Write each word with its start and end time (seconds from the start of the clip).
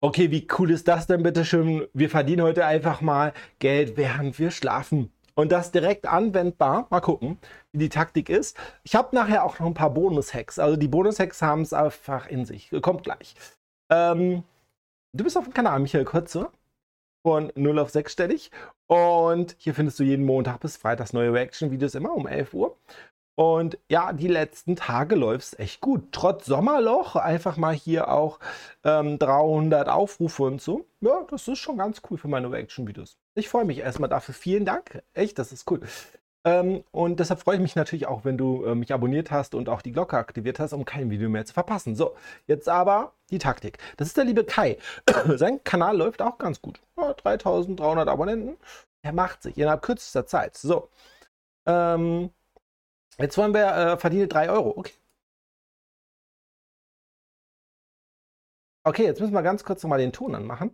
Okay, 0.00 0.30
wie 0.30 0.46
cool 0.56 0.70
ist 0.70 0.86
das 0.86 1.08
denn 1.08 1.24
bitte 1.24 1.44
schön? 1.44 1.88
Wir 1.92 2.08
verdienen 2.08 2.42
heute 2.42 2.64
einfach 2.64 3.00
mal 3.00 3.32
Geld, 3.58 3.96
während 3.96 4.38
wir 4.38 4.52
schlafen. 4.52 5.12
Und 5.34 5.50
das 5.50 5.72
direkt 5.72 6.06
anwendbar. 6.06 6.86
Mal 6.90 7.00
gucken, 7.00 7.38
wie 7.72 7.78
die 7.78 7.88
Taktik 7.88 8.28
ist. 8.28 8.56
Ich 8.84 8.94
habe 8.94 9.14
nachher 9.16 9.44
auch 9.44 9.58
noch 9.58 9.66
ein 9.66 9.74
paar 9.74 9.90
Bonus-Hacks. 9.90 10.60
Also 10.60 10.76
die 10.76 10.86
Bonus-Hacks 10.86 11.42
haben 11.42 11.62
es 11.62 11.72
einfach 11.72 12.28
in 12.28 12.44
sich. 12.44 12.70
Kommt 12.80 13.02
gleich. 13.02 13.34
Ähm, 13.90 14.44
du 15.12 15.24
bist 15.24 15.36
auf 15.36 15.44
dem 15.44 15.54
Kanal 15.54 15.80
Michael 15.80 16.04
Kotze 16.04 16.48
von 17.26 17.52
0 17.56 17.80
auf 17.80 17.90
6 17.90 18.12
stellig. 18.12 18.52
Und 18.86 19.56
hier 19.58 19.74
findest 19.74 19.98
du 19.98 20.04
jeden 20.04 20.24
Montag 20.24 20.60
bis 20.60 20.76
Freitags 20.76 21.12
neue 21.12 21.32
Reaction-Videos 21.32 21.96
immer 21.96 22.14
um 22.14 22.28
11 22.28 22.54
Uhr. 22.54 22.76
Und 23.38 23.78
ja, 23.88 24.12
die 24.12 24.26
letzten 24.26 24.74
Tage 24.74 25.14
läuft 25.14 25.44
es 25.44 25.58
echt 25.60 25.80
gut. 25.80 26.08
Trotz 26.10 26.46
Sommerloch 26.46 27.14
einfach 27.14 27.56
mal 27.56 27.72
hier 27.72 28.10
auch 28.10 28.40
ähm, 28.82 29.16
300 29.16 29.88
Aufrufe 29.88 30.42
und 30.42 30.60
so. 30.60 30.86
Ja, 31.00 31.24
das 31.30 31.46
ist 31.46 31.60
schon 31.60 31.78
ganz 31.78 32.02
cool 32.10 32.18
für 32.18 32.26
meine 32.26 32.50
Reaction-Videos. 32.50 33.16
Ich 33.36 33.48
freue 33.48 33.64
mich 33.64 33.78
erstmal 33.78 34.08
dafür. 34.08 34.34
Vielen 34.34 34.64
Dank. 34.64 35.04
Echt, 35.14 35.38
das 35.38 35.52
ist 35.52 35.70
cool. 35.70 35.82
Ähm, 36.44 36.82
und 36.90 37.20
deshalb 37.20 37.38
freue 37.38 37.54
ich 37.54 37.62
mich 37.62 37.76
natürlich 37.76 38.08
auch, 38.08 38.24
wenn 38.24 38.36
du 38.36 38.64
äh, 38.64 38.74
mich 38.74 38.92
abonniert 38.92 39.30
hast 39.30 39.54
und 39.54 39.68
auch 39.68 39.82
die 39.82 39.92
Glocke 39.92 40.16
aktiviert 40.16 40.58
hast, 40.58 40.72
um 40.72 40.84
kein 40.84 41.08
Video 41.08 41.28
mehr 41.28 41.46
zu 41.46 41.54
verpassen. 41.54 41.94
So, 41.94 42.16
jetzt 42.48 42.68
aber 42.68 43.12
die 43.30 43.38
Taktik. 43.38 43.78
Das 43.98 44.08
ist 44.08 44.16
der 44.16 44.24
liebe 44.24 44.42
Kai. 44.42 44.78
Sein 45.36 45.62
Kanal 45.62 45.96
läuft 45.96 46.22
auch 46.22 46.38
ganz 46.38 46.60
gut. 46.60 46.80
Ja, 46.96 47.12
3300 47.12 48.08
Abonnenten. 48.08 48.56
Er 49.02 49.12
macht 49.12 49.44
sich 49.44 49.56
innerhalb 49.56 49.82
kürzester 49.82 50.26
Zeit. 50.26 50.56
So. 50.56 50.88
Ähm, 51.66 52.30
Jetzt 53.18 53.36
wollen 53.36 53.52
wir 53.52 53.66
äh, 53.66 53.98
verdiene 53.98 54.28
3 54.28 54.50
Euro. 54.50 54.74
Okay. 54.76 54.92
Okay, 58.84 59.04
jetzt 59.04 59.20
müssen 59.20 59.34
wir 59.34 59.42
ganz 59.42 59.64
kurz 59.64 59.82
nochmal 59.82 59.98
den 59.98 60.12
Ton 60.12 60.34
anmachen. 60.34 60.70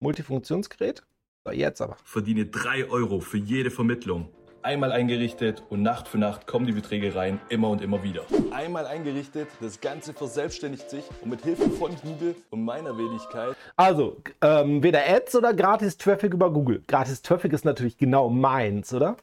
Multifunktionsgerät. 0.00 1.02
So, 1.44 1.52
jetzt 1.52 1.82
aber. 1.82 1.96
Verdiene 2.04 2.46
3 2.46 2.88
Euro 2.88 3.20
für 3.20 3.38
jede 3.38 3.70
Vermittlung. 3.70 4.28
Einmal 4.62 4.92
eingerichtet 4.92 5.64
und 5.70 5.82
Nacht 5.82 6.06
für 6.06 6.18
Nacht 6.18 6.46
kommen 6.46 6.66
die 6.66 6.72
Beträge 6.72 7.16
rein, 7.16 7.40
immer 7.48 7.68
und 7.70 7.82
immer 7.82 8.04
wieder. 8.04 8.22
Einmal 8.52 8.86
eingerichtet, 8.86 9.48
das 9.60 9.80
Ganze 9.80 10.14
verselbstständigt 10.14 10.88
sich 10.88 11.04
und 11.20 11.30
mit 11.30 11.42
Hilfe 11.42 11.68
von 11.70 11.96
Google 11.96 12.36
und 12.50 12.64
meiner 12.64 12.96
Wenigkeit. 12.96 13.56
Also, 13.74 14.22
ähm, 14.40 14.84
weder 14.84 15.00
Ads 15.04 15.34
oder 15.34 15.52
gratis 15.52 15.96
Traffic 15.96 16.32
über 16.32 16.52
Google. 16.52 16.84
Gratis 16.86 17.22
Traffic 17.22 17.52
ist 17.52 17.64
natürlich 17.64 17.98
genau 17.98 18.30
meins, 18.30 18.94
oder? 18.94 19.16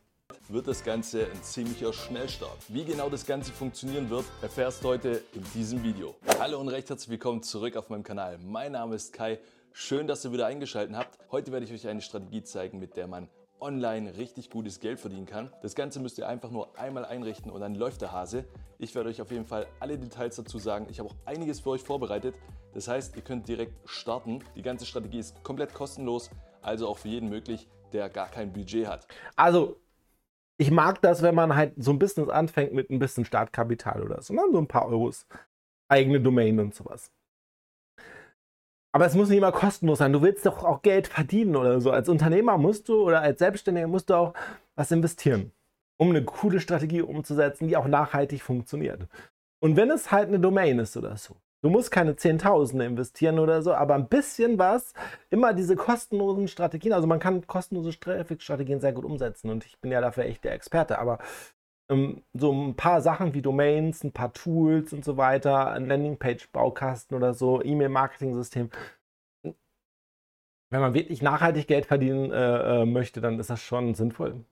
Wird 0.50 0.68
das 0.68 0.84
Ganze 0.84 1.26
ein 1.26 1.44
ziemlicher 1.44 1.94
Schnellstart. 1.94 2.58
Wie 2.70 2.84
genau 2.84 3.08
das 3.08 3.26
Ganze 3.26 3.52
funktionieren 3.52 4.10
wird, 4.10 4.26
erfährst 4.42 4.84
du 4.84 4.88
heute 4.88 5.22
in 5.34 5.44
diesem 5.54 5.84
Video. 5.84 6.16
Hallo 6.40 6.60
und 6.60 6.70
recht 6.70 6.90
herzlich 6.90 7.10
willkommen 7.10 7.44
zurück 7.44 7.78
auf 7.78 7.90
meinem 7.90 8.04
Kanal. 8.04 8.40
Mein 8.40 8.72
Name 8.72 8.96
ist 8.96 9.14
Kai. 9.14 9.38
Schön, 9.74 10.08
dass 10.08 10.26
ihr 10.26 10.32
wieder 10.32 10.48
eingeschaltet 10.48 10.96
habt. 10.96 11.20
Heute 11.32 11.52
werde 11.52 11.68
ich 11.68 11.72
euch 11.72 11.88
eine 11.88 12.02
Strategie 12.02 12.42
zeigen, 12.42 12.80
mit 12.80 12.98
der 12.98 13.08
man 13.08 13.30
online 13.60 14.18
richtig 14.18 14.50
gutes 14.50 14.80
Geld 14.80 15.00
verdienen 15.00 15.28
kann. 15.28 15.54
Das 15.62 15.76
Ganze 15.76 16.00
müsst 16.00 16.18
ihr 16.18 16.28
einfach 16.28 16.50
nur 16.50 16.76
einmal 16.80 17.06
einrichten 17.06 17.52
und 17.52 17.62
dann 17.62 17.76
läuft 17.76 18.02
der 18.02 18.12
Hase. 18.12 18.46
Ich 18.80 18.96
werde 18.96 19.10
euch 19.10 19.22
auf 19.22 19.30
jeden 19.30 19.46
Fall 19.46 19.68
alle 19.80 20.00
Details 20.00 20.36
dazu 20.36 20.58
sagen. 20.58 20.88
Ich 20.90 20.98
habe 20.98 21.10
auch 21.10 21.16
einiges 21.28 21.60
für 21.60 21.70
euch 21.70 21.84
vorbereitet. 21.84 22.34
Das 22.74 22.88
heißt, 22.88 23.16
ihr 23.16 23.22
könnt 23.22 23.48
direkt 23.48 23.74
starten. 23.88 24.40
Die 24.56 24.64
ganze 24.64 24.88
Strategie 24.88 25.20
ist 25.20 25.44
komplett 25.44 25.76
kostenlos, 25.76 26.32
also 26.64 26.88
auch 26.88 26.98
für 26.98 27.10
jeden 27.10 27.30
möglich, 27.30 27.68
der 27.94 28.10
gar 28.10 28.30
kein 28.30 28.52
Budget 28.52 28.88
hat. 28.88 29.08
Also 29.36 29.78
ich 30.60 30.72
mag 30.72 31.02
das, 31.02 31.22
wenn 31.22 31.36
man 31.36 31.56
halt 31.56 31.74
so 31.78 31.92
ein 31.92 32.00
Business 32.00 32.28
anfängt 32.28 32.74
mit 32.74 32.90
ein 32.90 33.00
bisschen 33.00 33.24
Startkapital 33.24 34.04
oder 34.04 34.22
so, 34.22 34.34
ne? 34.34 34.42
so 34.52 34.58
ein 34.58 34.68
paar 34.68 34.88
Euros. 34.88 35.26
Eigene 35.88 36.20
Domain 36.20 36.60
und 36.60 36.76
sowas. 36.76 37.12
Aber 38.92 39.06
es 39.06 39.16
muss 39.16 39.30
nicht 39.30 39.38
immer 39.38 39.54
kostenlos 39.54 40.00
sein. 40.00 40.12
Du 40.12 40.22
willst 40.22 40.46
doch 40.46 40.64
auch 40.64 40.82
Geld 40.82 41.08
verdienen 41.08 41.56
oder 41.56 41.80
so. 41.80 41.92
Als 41.92 42.10
Unternehmer 42.10 42.58
musst 42.58 42.90
du 42.90 43.02
oder 43.02 43.22
als 43.22 43.40
Selbstständiger 43.40 43.88
musst 43.88 44.10
du 44.10 44.16
auch 44.16 44.34
was 44.76 44.92
investieren, 44.92 45.54
um 45.98 46.10
eine 46.10 46.24
coole 46.26 46.60
Strategie 46.60 47.02
umzusetzen, 47.02 47.68
die 47.68 47.78
auch 47.78 47.88
nachhaltig 47.88 48.42
funktioniert. 48.42 49.08
Und 49.62 49.78
wenn 49.78 49.90
es 49.90 50.12
halt 50.12 50.28
eine 50.28 50.40
Domain 50.40 50.78
ist 50.80 50.98
oder 50.98 51.16
so, 51.16 51.38
Du 51.62 51.70
musst 51.70 51.92
keine 51.92 52.16
Zehntausende 52.16 52.86
investieren 52.86 53.38
oder 53.38 53.62
so, 53.62 53.74
aber 53.74 53.96
ein 53.96 54.08
bisschen 54.08 54.58
was, 54.58 54.94
immer 55.30 55.54
diese 55.54 55.76
kostenlosen 55.76 56.48
Strategien, 56.48 56.94
also 56.94 57.06
man 57.06 57.20
kann 57.20 57.46
kostenlose 57.48 58.00
Traffic-Strategien 58.00 58.80
sehr 58.80 58.94
gut 58.94 59.04
umsetzen 59.04 59.50
und 59.50 59.66
ich 59.66 59.78
bin 59.80 59.92
ja 59.92 60.00
dafür 60.00 60.24
echt 60.24 60.46
der 60.46 60.54
Experte, 60.54 61.00
aber 61.00 61.20
ähm, 61.90 62.24
so 62.34 62.52
ein 62.54 62.76
paar 62.76 63.02
Sachen 63.02 63.34
wie 63.34 63.42
Domains, 63.42 64.04
ein 64.04 64.14
paar 64.14 64.34
Tools 64.34 64.94
und 64.94 65.04
so 65.04 65.18
weiter, 65.18 65.72
ein 65.72 65.88
Landingpage-Baukasten 65.88 67.16
oder 67.18 67.34
so, 67.34 67.62
E-Mail-Marketing-System, 67.62 68.70
wenn 70.72 70.82
man 70.82 70.94
wirklich 70.94 71.22
nachhaltig 71.22 71.68
Geld 71.68 71.86
verdienen 71.86 72.32
äh, 72.32 72.82
äh 72.84 72.86
möchte, 72.86 73.22
dann 73.22 73.40
ist 73.40 73.50
das 73.50 73.62
schon 73.62 73.96
sinnvoll. 73.96 74.46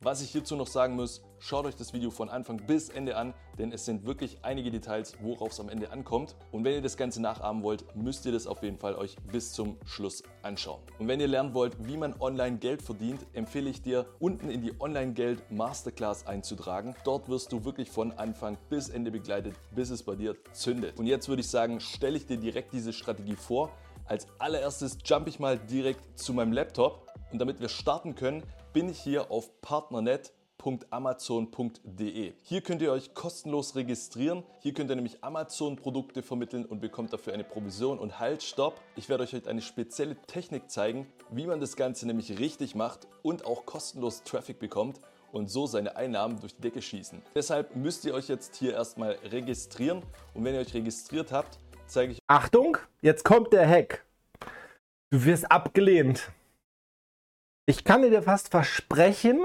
Was 0.00 0.22
ich 0.22 0.30
hierzu 0.30 0.54
noch 0.54 0.68
sagen 0.68 0.94
muss, 0.94 1.24
schaut 1.40 1.66
euch 1.66 1.74
das 1.74 1.92
Video 1.92 2.12
von 2.12 2.28
Anfang 2.28 2.58
bis 2.68 2.88
Ende 2.88 3.16
an, 3.16 3.34
denn 3.58 3.72
es 3.72 3.84
sind 3.84 4.06
wirklich 4.06 4.38
einige 4.42 4.70
Details, 4.70 5.14
worauf 5.20 5.50
es 5.50 5.58
am 5.58 5.68
Ende 5.68 5.90
ankommt. 5.90 6.36
Und 6.52 6.62
wenn 6.62 6.74
ihr 6.74 6.82
das 6.82 6.96
Ganze 6.96 7.20
nachahmen 7.20 7.64
wollt, 7.64 7.84
müsst 7.96 8.24
ihr 8.24 8.30
das 8.30 8.46
auf 8.46 8.62
jeden 8.62 8.78
Fall 8.78 8.94
euch 8.94 9.16
bis 9.32 9.52
zum 9.52 9.76
Schluss 9.84 10.22
anschauen. 10.42 10.80
Und 11.00 11.08
wenn 11.08 11.18
ihr 11.18 11.26
lernen 11.26 11.52
wollt, 11.52 11.76
wie 11.84 11.96
man 11.96 12.14
online 12.20 12.58
Geld 12.58 12.80
verdient, 12.80 13.26
empfehle 13.32 13.68
ich 13.68 13.82
dir, 13.82 14.06
unten 14.20 14.50
in 14.50 14.62
die 14.62 14.72
Online-Geld 14.80 15.50
Masterclass 15.50 16.28
einzutragen. 16.28 16.94
Dort 17.02 17.28
wirst 17.28 17.50
du 17.50 17.64
wirklich 17.64 17.90
von 17.90 18.12
Anfang 18.12 18.56
bis 18.70 18.90
Ende 18.90 19.10
begleitet, 19.10 19.56
bis 19.74 19.90
es 19.90 20.04
bei 20.04 20.14
dir 20.14 20.36
zündet. 20.52 20.96
Und 21.00 21.06
jetzt 21.06 21.28
würde 21.28 21.40
ich 21.40 21.50
sagen, 21.50 21.80
stelle 21.80 22.18
ich 22.18 22.24
dir 22.24 22.36
direkt 22.36 22.72
diese 22.72 22.92
Strategie 22.92 23.34
vor. 23.34 23.72
Als 24.04 24.28
allererstes 24.38 24.96
jump 25.04 25.26
ich 25.26 25.40
mal 25.40 25.58
direkt 25.58 26.16
zu 26.16 26.32
meinem 26.32 26.52
Laptop 26.52 27.08
und 27.32 27.40
damit 27.40 27.60
wir 27.60 27.68
starten 27.68 28.14
können, 28.14 28.44
bin 28.72 28.88
ich 28.88 29.00
hier 29.00 29.30
auf 29.30 29.60
partnernet.amazon.de. 29.60 32.32
Hier 32.42 32.60
könnt 32.60 32.82
ihr 32.82 32.90
euch 32.92 33.14
kostenlos 33.14 33.76
registrieren. 33.76 34.42
Hier 34.60 34.74
könnt 34.74 34.90
ihr 34.90 34.96
nämlich 34.96 35.24
Amazon-Produkte 35.24 36.22
vermitteln 36.22 36.66
und 36.66 36.80
bekommt 36.80 37.12
dafür 37.12 37.32
eine 37.32 37.44
Provision. 37.44 37.98
Und 37.98 38.18
halt, 38.18 38.42
stopp! 38.42 38.80
Ich 38.96 39.08
werde 39.08 39.22
euch 39.24 39.32
heute 39.32 39.48
eine 39.48 39.62
spezielle 39.62 40.16
Technik 40.26 40.70
zeigen, 40.70 41.06
wie 41.30 41.46
man 41.46 41.60
das 41.60 41.76
Ganze 41.76 42.06
nämlich 42.06 42.38
richtig 42.38 42.74
macht 42.74 43.06
und 43.22 43.46
auch 43.46 43.64
kostenlos 43.66 44.22
Traffic 44.22 44.58
bekommt 44.58 45.00
und 45.32 45.50
so 45.50 45.66
seine 45.66 45.96
Einnahmen 45.96 46.40
durch 46.40 46.54
die 46.54 46.62
Decke 46.62 46.82
schießen. 46.82 47.22
Deshalb 47.34 47.76
müsst 47.76 48.04
ihr 48.04 48.14
euch 48.14 48.28
jetzt 48.28 48.56
hier 48.56 48.74
erstmal 48.74 49.12
registrieren 49.24 50.02
und 50.34 50.44
wenn 50.44 50.54
ihr 50.54 50.60
euch 50.60 50.74
registriert 50.74 51.32
habt, 51.32 51.58
zeige 51.86 52.12
ich. 52.12 52.18
Achtung, 52.26 52.76
jetzt 53.02 53.24
kommt 53.24 53.52
der 53.52 53.68
Hack. 53.68 54.04
Du 55.10 55.24
wirst 55.24 55.50
abgelehnt. 55.50 56.30
Ich 57.68 57.84
kann 57.84 58.00
dir 58.00 58.22
fast 58.22 58.48
versprechen, 58.48 59.44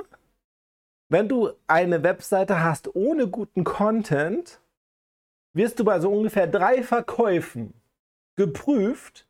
wenn 1.10 1.28
du 1.28 1.52
eine 1.68 2.04
Webseite 2.04 2.64
hast 2.64 2.96
ohne 2.96 3.28
guten 3.28 3.66
Content, 3.66 4.62
wirst 5.52 5.78
du 5.78 5.84
bei 5.84 6.00
so 6.00 6.10
ungefähr 6.10 6.48
drei 6.48 6.84
Verkäufen 6.84 7.74
geprüft 8.38 9.28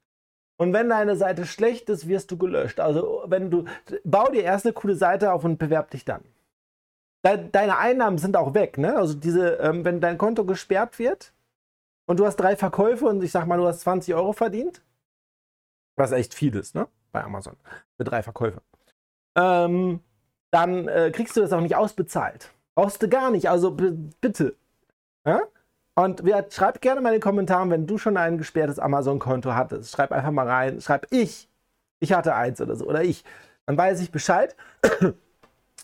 und 0.58 0.74
wenn 0.74 0.90
deine 0.90 1.16
Seite 1.16 1.48
schlecht 1.48 1.90
ist, 1.90 2.08
wirst 2.08 2.30
du 2.30 2.38
gelöscht. 2.38 2.80
Also 2.80 3.24
wenn 3.26 3.50
du 3.50 3.66
bau 4.04 4.30
dir 4.30 4.44
erst 4.44 4.68
eine 4.68 4.74
coole 4.74 4.96
Seite 4.96 5.34
auf 5.34 5.44
und 5.44 5.58
bewerb 5.58 5.90
dich 5.90 6.06
dann. 6.06 6.24
Deine 7.24 7.80
Einnahmen 7.80 8.20
sind 8.20 8.38
auch 8.38 8.54
weg, 8.54 8.78
ne? 8.78 8.96
Also 8.96 9.16
diese, 9.16 9.54
ähm, 9.54 9.84
wenn 9.86 10.02
dein 10.02 10.20
Konto 10.20 10.46
gesperrt 10.46 11.00
wird 11.00 11.34
und 12.06 12.20
du 12.20 12.28
hast 12.28 12.36
drei 12.36 12.56
Verkäufe 12.56 13.08
und 13.08 13.24
ich 13.24 13.32
sag 13.32 13.48
mal, 13.48 13.58
du 13.58 13.66
hast 13.66 13.80
20 13.80 14.14
Euro 14.14 14.34
verdient, 14.34 14.84
was 15.96 16.12
echt 16.12 16.36
viel 16.36 16.56
ist, 16.56 16.76
ne? 16.76 16.88
Bei 17.12 17.24
Amazon. 17.24 17.58
Für 17.98 18.04
drei 18.04 18.22
Verkäufe 18.22 18.62
ähm, 19.36 20.00
dann 20.52 20.88
äh, 20.88 21.12
kriegst 21.12 21.36
du 21.36 21.42
das 21.42 21.54
auch 21.54 21.62
nicht 21.62 21.76
ausbezahlt. 21.76 22.52
Brauchst 22.76 23.02
du 23.02 23.10
gar 23.10 23.32
nicht, 23.32 23.50
also 23.50 23.72
bitte. 23.72 24.56
Ja? 25.26 25.42
Und 25.96 26.26
wer, 26.26 26.50
schreib 26.50 26.82
gerne 26.82 27.02
mal 27.02 27.10
in 27.10 27.16
den 27.16 27.22
Kommentaren, 27.22 27.70
wenn 27.70 27.86
du 27.86 27.98
schon 27.98 28.18
ein 28.18 28.38
gesperrtes 28.38 28.80
Amazon-Konto 28.80 29.54
hattest. 29.54 29.92
Schreib 29.92 30.12
einfach 30.12 30.32
mal 30.32 30.48
rein, 30.48 30.82
schreib 30.82 31.08
ich. 31.12 31.50
Ich 32.00 32.14
hatte 32.14 32.36
eins 32.36 32.60
oder 32.62 32.76
so. 32.76 32.86
Oder 32.86 33.04
ich. 33.04 33.24
Dann 33.66 33.78
weiß 33.78 34.02
ich 34.02 34.12
Bescheid. 34.12 34.56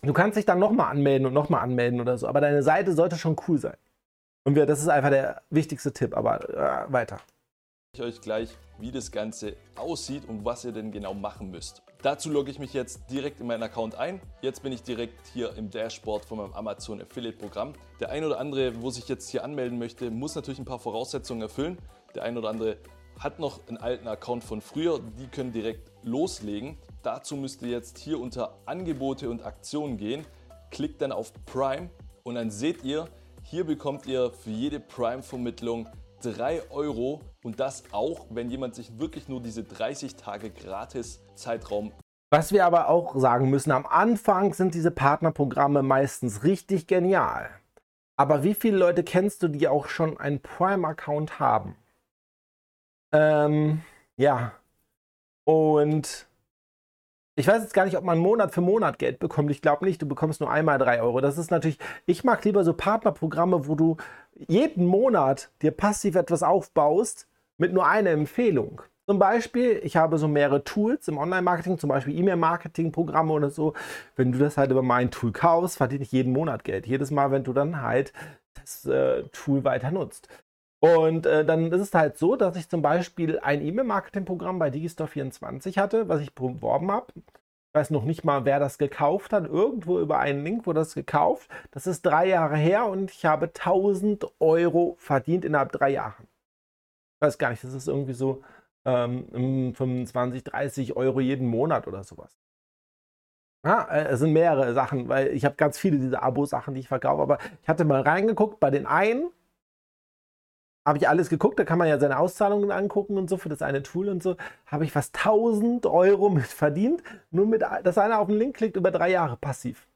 Du 0.01 0.13
kannst 0.13 0.37
dich 0.37 0.45
dann 0.45 0.59
nochmal 0.59 0.91
anmelden 0.91 1.27
und 1.27 1.33
nochmal 1.33 1.61
anmelden 1.61 1.99
oder 1.99 2.17
so. 2.17 2.25
Aber 2.25 2.39
deine 2.39 2.63
Seite 2.63 2.93
sollte 2.93 3.17
schon 3.17 3.35
cool 3.49 3.57
sein. 3.57 3.75
Und 4.45 4.55
wir, 4.55 4.65
das 4.65 4.79
ist 4.79 4.87
einfach 4.87 5.09
der 5.09 5.41
wichtigste 5.49 5.91
Tipp. 5.91 6.15
Aber 6.15 6.49
äh, 6.49 6.89
weiter. 6.89 7.19
Ich 7.93 8.01
euch 8.01 8.21
gleich, 8.21 8.55
wie 8.77 8.93
das 8.93 9.11
Ganze 9.11 9.57
aussieht 9.75 10.23
und 10.29 10.45
was 10.45 10.63
ihr 10.63 10.71
denn 10.71 10.93
genau 10.93 11.13
machen 11.13 11.51
müsst. 11.51 11.83
Dazu 12.01 12.29
logge 12.29 12.49
ich 12.49 12.59
mich 12.59 12.71
jetzt 12.71 13.11
direkt 13.11 13.41
in 13.41 13.47
meinen 13.47 13.61
Account 13.61 13.95
ein. 13.95 14.21
Jetzt 14.41 14.63
bin 14.63 14.71
ich 14.71 14.83
direkt 14.83 15.27
hier 15.33 15.53
im 15.57 15.69
Dashboard 15.69 16.23
von 16.23 16.37
meinem 16.37 16.53
Amazon 16.53 17.01
Affiliate 17.01 17.37
Programm. 17.37 17.73
Der 17.99 18.09
ein 18.09 18.23
oder 18.23 18.39
andere, 18.39 18.81
wo 18.81 18.89
sich 18.89 19.09
jetzt 19.09 19.27
hier 19.29 19.43
anmelden 19.43 19.77
möchte, 19.77 20.09
muss 20.09 20.33
natürlich 20.33 20.59
ein 20.59 20.65
paar 20.65 20.79
Voraussetzungen 20.79 21.41
erfüllen. 21.41 21.77
Der 22.15 22.23
ein 22.23 22.37
oder 22.37 22.47
andere 22.47 22.77
hat 23.19 23.39
noch 23.39 23.59
einen 23.67 23.75
alten 23.75 24.07
Account 24.07 24.45
von 24.45 24.61
früher, 24.61 25.01
die 25.19 25.27
können 25.27 25.51
direkt 25.51 25.91
loslegen. 26.01 26.77
Dazu 27.03 27.35
müsst 27.35 27.61
ihr 27.63 27.69
jetzt 27.69 27.97
hier 27.97 28.17
unter 28.17 28.55
Angebote 28.65 29.29
und 29.29 29.43
Aktionen 29.43 29.97
gehen. 29.97 30.25
Klickt 30.71 31.01
dann 31.01 31.11
auf 31.11 31.33
Prime 31.47 31.89
und 32.23 32.35
dann 32.35 32.49
seht 32.49 32.85
ihr, 32.85 33.09
hier 33.43 33.65
bekommt 33.65 34.05
ihr 34.05 34.31
für 34.31 34.51
jede 34.51 34.79
Prime-Vermittlung 34.79 35.89
3 36.19 36.69
Euro 36.71 37.21
und 37.43 37.59
das 37.59 37.83
auch, 37.91 38.27
wenn 38.29 38.49
jemand 38.49 38.75
sich 38.75 38.99
wirklich 38.99 39.27
nur 39.27 39.41
diese 39.41 39.63
30 39.63 40.15
Tage 40.15 40.49
gratis 40.49 41.19
Zeitraum 41.35 41.91
was 42.31 42.51
wir 42.51 42.65
aber 42.65 42.89
auch 42.89 43.15
sagen 43.15 43.49
müssen, 43.49 43.71
am 43.71 43.87
Anfang 43.87 44.53
sind 44.53 44.75
diese 44.75 44.91
Partnerprogramme 44.91 45.81
meistens 45.81 46.43
richtig 46.43 46.85
genial. 46.85 47.49
Aber 48.17 48.43
wie 48.43 48.53
viele 48.53 48.77
Leute 48.77 49.03
kennst 49.03 49.41
du, 49.41 49.47
die 49.47 49.67
auch 49.67 49.87
schon 49.87 50.19
einen 50.19 50.39
Prime-Account 50.39 51.39
haben? 51.39 51.75
Ähm, 53.11 53.81
ja. 54.17 54.51
Und 55.43 56.27
ich 57.35 57.47
weiß 57.47 57.63
jetzt 57.63 57.73
gar 57.73 57.85
nicht, 57.85 57.97
ob 57.97 58.03
man 58.03 58.19
Monat 58.19 58.53
für 58.53 58.61
Monat 58.61 58.99
Geld 58.99 59.17
bekommt. 59.17 59.49
Ich 59.49 59.61
glaube 59.61 59.85
nicht, 59.85 60.01
du 60.01 60.07
bekommst 60.07 60.41
nur 60.41 60.51
einmal 60.51 60.77
3 60.77 61.01
Euro. 61.01 61.21
Das 61.21 61.39
ist 61.39 61.49
natürlich, 61.49 61.79
ich 62.05 62.23
mag 62.23 62.43
lieber 62.43 62.63
so 62.63 62.73
Partnerprogramme, 62.73 63.67
wo 63.67 63.73
du 63.73 63.97
jeden 64.47 64.85
Monat 64.85 65.51
dir 65.61 65.71
passiv 65.71 66.15
etwas 66.15 66.43
aufbaust 66.43 67.27
mit 67.57 67.73
nur 67.73 67.87
einer 67.87 68.11
Empfehlung. 68.11 68.81
Zum 69.05 69.17
Beispiel, 69.17 69.81
ich 69.83 69.97
habe 69.97 70.19
so 70.19 70.27
mehrere 70.27 70.63
Tools 70.63 71.07
im 71.07 71.17
Online-Marketing, 71.17 71.79
zum 71.79 71.89
Beispiel 71.89 72.15
E-Mail-Marketing-Programme 72.19 73.33
oder 73.33 73.49
so. 73.49 73.73
Wenn 74.15 74.31
du 74.31 74.37
das 74.37 74.55
halt 74.55 74.69
über 74.69 74.83
mein 74.83 75.09
Tool 75.09 75.31
kaufst, 75.31 75.77
verdiene 75.77 76.03
ich 76.03 76.11
jeden 76.11 76.31
Monat 76.31 76.63
Geld. 76.63 76.85
Jedes 76.85 77.09
Mal, 77.09 77.31
wenn 77.31 77.43
du 77.43 77.51
dann 77.51 77.81
halt 77.81 78.13
das 78.53 78.85
äh, 78.85 79.23
Tool 79.31 79.63
weiter 79.63 79.89
nutzt. 79.89 80.29
Und 80.79 81.25
äh, 81.25 81.43
dann 81.43 81.71
ist 81.71 81.81
es 81.81 81.93
halt 81.93 82.17
so, 82.17 82.35
dass 82.35 82.55
ich 82.55 82.69
zum 82.69 82.81
Beispiel 82.81 83.39
ein 83.39 83.65
E-Mail-Marketing-Programm 83.65 84.59
bei 84.59 84.69
Digistore24 84.69 85.77
hatte, 85.77 86.07
was 86.07 86.21
ich 86.21 86.33
beworben 86.35 86.91
habe. 86.91 87.07
Ich 87.71 87.75
weiß 87.75 87.91
noch 87.91 88.03
nicht 88.03 88.23
mal, 88.25 88.45
wer 88.45 88.59
das 88.59 88.79
gekauft 88.79 89.31
hat. 89.31 89.45
Irgendwo 89.45 89.99
über 89.99 90.17
einen 90.17 90.43
Link 90.43 90.65
wurde 90.65 90.79
das 90.79 90.95
gekauft. 90.95 91.51
Das 91.69 91.85
ist 91.85 92.01
drei 92.03 92.27
Jahre 92.27 92.57
her 92.57 92.87
und 92.87 93.11
ich 93.11 93.25
habe 93.25 93.45
1000 93.47 94.25
Euro 94.39 94.95
verdient 94.97 95.45
innerhalb 95.45 95.71
drei 95.71 95.91
Jahren. 95.91 96.27
Ich 97.21 97.27
weiß 97.27 97.37
gar 97.37 97.51
nicht, 97.51 97.63
das 97.63 97.73
ist 97.73 97.87
irgendwie 97.87 98.13
so 98.13 98.43
ähm, 98.85 99.75
25, 99.75 100.43
30 100.45 100.95
Euro 100.95 101.19
jeden 101.19 101.47
Monat 101.47 101.87
oder 101.87 102.03
sowas. 102.03 102.39
Ja, 103.65 103.83
äh, 103.83 104.07
es 104.07 104.19
sind 104.19 104.33
mehrere 104.33 104.73
Sachen, 104.73 105.07
weil 105.09 105.27
ich 105.27 105.45
habe 105.45 105.55
ganz 105.55 105.77
viele 105.77 105.99
dieser 105.99 106.23
Abo-Sachen, 106.23 106.73
die 106.73 106.79
ich 106.79 106.87
verkaufe. 106.87 107.21
Aber 107.21 107.37
ich 107.61 107.69
hatte 107.69 107.85
mal 107.85 108.01
reingeguckt, 108.01 108.59
bei 108.59 108.71
den 108.71 108.87
einen 108.87 109.29
habe 110.89 110.97
ich 110.97 111.07
alles 111.07 111.29
geguckt, 111.29 111.59
da 111.59 111.63
kann 111.63 111.77
man 111.77 111.87
ja 111.87 111.99
seine 111.99 112.19
Auszahlungen 112.19 112.71
angucken 112.71 113.17
und 113.17 113.29
so 113.29 113.37
für 113.37 113.49
das 113.49 113.61
eine 113.61 113.83
Tool 113.83 114.09
und 114.09 114.21
so. 114.21 114.35
Habe 114.65 114.85
ich 114.85 114.91
fast 114.91 115.15
1000 115.15 115.85
Euro 115.85 116.29
mit 116.29 116.45
verdient, 116.45 117.03
nur 117.31 117.45
mit, 117.45 117.63
dass 117.83 117.97
einer 117.97 118.19
auf 118.19 118.27
den 118.27 118.37
Link 118.37 118.57
klickt 118.57 118.75
über 118.75 118.91
drei 118.91 119.11
Jahre 119.11 119.37
passiv. 119.37 119.87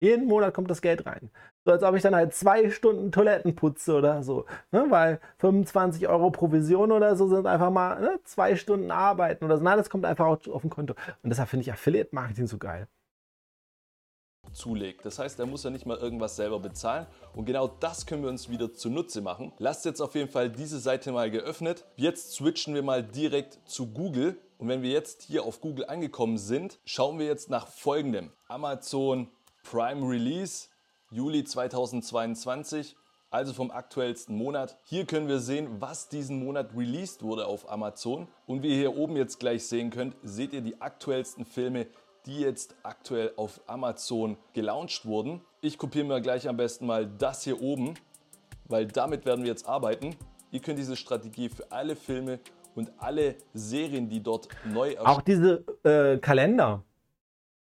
Jeden 0.00 0.26
Monat 0.26 0.54
kommt 0.54 0.70
das 0.70 0.80
Geld 0.80 1.06
rein. 1.06 1.30
So 1.64 1.72
als 1.72 1.82
ob 1.82 1.94
ich 1.96 2.02
dann 2.02 2.14
halt 2.14 2.32
zwei 2.32 2.70
Stunden 2.70 3.12
Toiletten 3.12 3.54
putze 3.54 3.94
oder 3.94 4.22
so. 4.22 4.46
Ne? 4.72 4.86
Weil 4.88 5.20
25 5.38 6.08
Euro 6.08 6.30
Provision 6.30 6.92
oder 6.92 7.16
so 7.16 7.28
sind 7.28 7.46
einfach 7.46 7.70
mal 7.70 8.00
ne? 8.00 8.20
zwei 8.24 8.56
Stunden 8.56 8.90
Arbeiten 8.90 9.44
oder 9.44 9.58
so. 9.58 9.64
Nein, 9.64 9.76
das 9.76 9.90
kommt 9.90 10.04
einfach 10.04 10.26
auf, 10.26 10.48
auf 10.48 10.62
dem 10.62 10.70
Konto. 10.70 10.94
Und 11.22 11.30
deshalb 11.30 11.48
finde 11.48 11.62
ich 11.62 11.72
Affiliate 11.72 12.14
Marketing 12.14 12.46
so 12.46 12.58
geil 12.58 12.86
zulegt. 14.58 15.06
Das 15.06 15.18
heißt, 15.18 15.38
er 15.38 15.46
muss 15.46 15.64
ja 15.64 15.70
nicht 15.70 15.86
mal 15.86 15.96
irgendwas 15.96 16.36
selber 16.36 16.60
bezahlen 16.60 17.06
und 17.34 17.46
genau 17.46 17.68
das 17.68 18.04
können 18.04 18.22
wir 18.22 18.28
uns 18.28 18.50
wieder 18.50 18.74
zunutze 18.74 19.22
machen. 19.22 19.52
Lasst 19.58 19.84
jetzt 19.84 20.02
auf 20.02 20.14
jeden 20.14 20.30
Fall 20.30 20.50
diese 20.50 20.78
Seite 20.78 21.12
mal 21.12 21.30
geöffnet. 21.30 21.84
Jetzt 21.96 22.32
switchen 22.32 22.74
wir 22.74 22.82
mal 22.82 23.02
direkt 23.02 23.58
zu 23.64 23.86
Google 23.86 24.36
und 24.58 24.68
wenn 24.68 24.82
wir 24.82 24.90
jetzt 24.90 25.22
hier 25.22 25.44
auf 25.44 25.60
Google 25.60 25.86
angekommen 25.86 26.36
sind, 26.36 26.78
schauen 26.84 27.18
wir 27.18 27.26
jetzt 27.26 27.48
nach 27.48 27.66
folgendem. 27.68 28.32
Amazon 28.48 29.30
Prime 29.62 30.06
Release 30.06 30.68
Juli 31.10 31.42
2022, 31.42 32.94
also 33.30 33.54
vom 33.54 33.70
aktuellsten 33.70 34.36
Monat. 34.36 34.76
Hier 34.84 35.06
können 35.06 35.26
wir 35.26 35.38
sehen, 35.38 35.80
was 35.80 36.08
diesen 36.08 36.44
Monat 36.44 36.76
released 36.76 37.22
wurde 37.22 37.46
auf 37.46 37.70
Amazon. 37.70 38.28
Und 38.46 38.62
wie 38.62 38.68
ihr 38.68 38.76
hier 38.76 38.96
oben 38.96 39.16
jetzt 39.16 39.40
gleich 39.40 39.66
sehen 39.66 39.90
könnt, 39.90 40.16
seht 40.22 40.52
ihr 40.52 40.60
die 40.60 40.80
aktuellsten 40.82 41.46
Filme, 41.46 41.86
die 42.28 42.40
jetzt 42.40 42.76
aktuell 42.82 43.32
auf 43.36 43.60
Amazon 43.66 44.36
gelauncht 44.52 45.06
wurden. 45.06 45.40
Ich 45.62 45.78
kopiere 45.78 46.04
mir 46.04 46.20
gleich 46.20 46.46
am 46.46 46.58
besten 46.58 46.86
mal 46.86 47.06
das 47.06 47.42
hier 47.42 47.60
oben, 47.60 47.94
weil 48.66 48.86
damit 48.86 49.24
werden 49.24 49.42
wir 49.42 49.50
jetzt 49.50 49.66
arbeiten. 49.66 50.14
Ihr 50.50 50.60
könnt 50.60 50.78
diese 50.78 50.96
Strategie 50.96 51.48
für 51.48 51.72
alle 51.72 51.96
Filme 51.96 52.38
und 52.74 52.92
alle 52.98 53.36
Serien, 53.54 54.08
die 54.08 54.22
dort 54.22 54.48
neu 54.64 54.90
erscheinen. 54.90 55.06
Auch 55.06 55.22
diese 55.22 55.64
äh, 55.84 56.18
Kalender. 56.18 56.84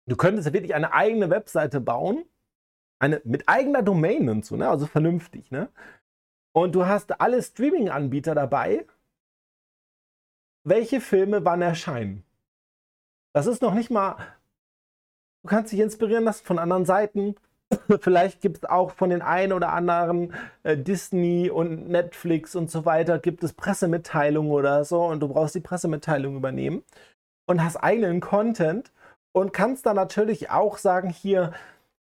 Du 0.07 0.15
könntest 0.15 0.51
wirklich 0.53 0.73
eine 0.73 0.93
eigene 0.93 1.29
Webseite 1.29 1.81
bauen, 1.81 2.23
eine 2.99 3.21
mit 3.25 3.49
eigener 3.49 3.81
Domain 3.81 4.29
und 4.29 4.45
so, 4.45 4.55
ne? 4.55 4.69
also 4.69 4.85
vernünftig. 4.85 5.51
Ne? 5.51 5.69
Und 6.53 6.73
du 6.75 6.85
hast 6.85 7.19
alle 7.19 7.41
Streaming-Anbieter 7.43 8.33
dabei, 8.33 8.85
welche 10.63 11.01
Filme 11.01 11.43
wann 11.43 11.61
erscheinen. 11.61 12.23
Das 13.33 13.47
ist 13.47 13.61
noch 13.61 13.73
nicht 13.73 13.91
mal, 13.91 14.15
du 15.45 15.49
kannst 15.49 15.71
dich 15.71 15.79
inspirieren 15.79 16.23
lassen 16.23 16.43
von 16.43 16.57
anderen 16.57 16.85
Seiten. 16.85 17.35
Vielleicht 17.99 18.41
gibt 18.41 18.57
es 18.57 18.65
auch 18.65 18.91
von 18.91 19.11
den 19.11 19.21
einen 19.21 19.53
oder 19.53 19.73
anderen 19.73 20.33
äh, 20.63 20.75
Disney 20.75 21.51
und 21.51 21.87
Netflix 21.87 22.55
und 22.55 22.71
so 22.71 22.85
weiter, 22.85 23.19
gibt 23.19 23.43
es 23.43 23.53
Pressemitteilungen 23.53 24.51
oder 24.51 24.83
so 24.85 25.03
und 25.05 25.19
du 25.19 25.27
brauchst 25.27 25.53
die 25.53 25.59
Pressemitteilung 25.59 26.35
übernehmen 26.35 26.83
und 27.45 27.63
hast 27.63 27.77
eigenen 27.77 28.21
Content 28.21 28.91
und 29.33 29.53
kannst 29.53 29.85
dann 29.85 29.97
natürlich 29.97 30.49
auch 30.49 30.79
sagen, 30.79 31.09
hier 31.09 31.53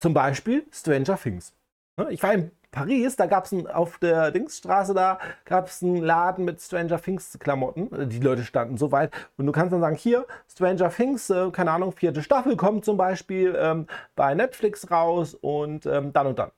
zum 0.00 0.14
Beispiel 0.14 0.64
Stranger 0.72 1.18
Things. 1.18 1.52
Ne, 1.98 2.10
ich 2.10 2.22
war 2.22 2.32
in 2.32 2.50
Paris, 2.76 3.16
da 3.16 3.24
gab 3.24 3.46
es 3.46 3.66
auf 3.68 3.96
der 3.96 4.30
Dingsstraße 4.30 4.92
da, 4.92 5.18
gab 5.46 5.68
es 5.68 5.82
einen 5.82 5.96
Laden 5.96 6.44
mit 6.44 6.60
Stranger 6.60 7.00
Things 7.00 7.38
Klamotten. 7.40 8.10
Die 8.10 8.18
Leute 8.18 8.44
standen 8.44 8.76
so 8.76 8.92
weit. 8.92 9.14
Und 9.38 9.46
du 9.46 9.52
kannst 9.52 9.72
dann 9.72 9.80
sagen, 9.80 9.96
hier, 9.96 10.26
Stranger 10.46 10.90
Things, 10.90 11.30
äh, 11.30 11.50
keine 11.52 11.70
Ahnung, 11.70 11.92
vierte 11.92 12.22
Staffel 12.22 12.54
kommt 12.54 12.84
zum 12.84 12.98
Beispiel 12.98 13.56
ähm, 13.58 13.86
bei 14.14 14.34
Netflix 14.34 14.90
raus 14.90 15.32
und 15.32 15.86
ähm, 15.86 16.12
dann 16.12 16.26
und 16.26 16.38
dann. 16.38 16.50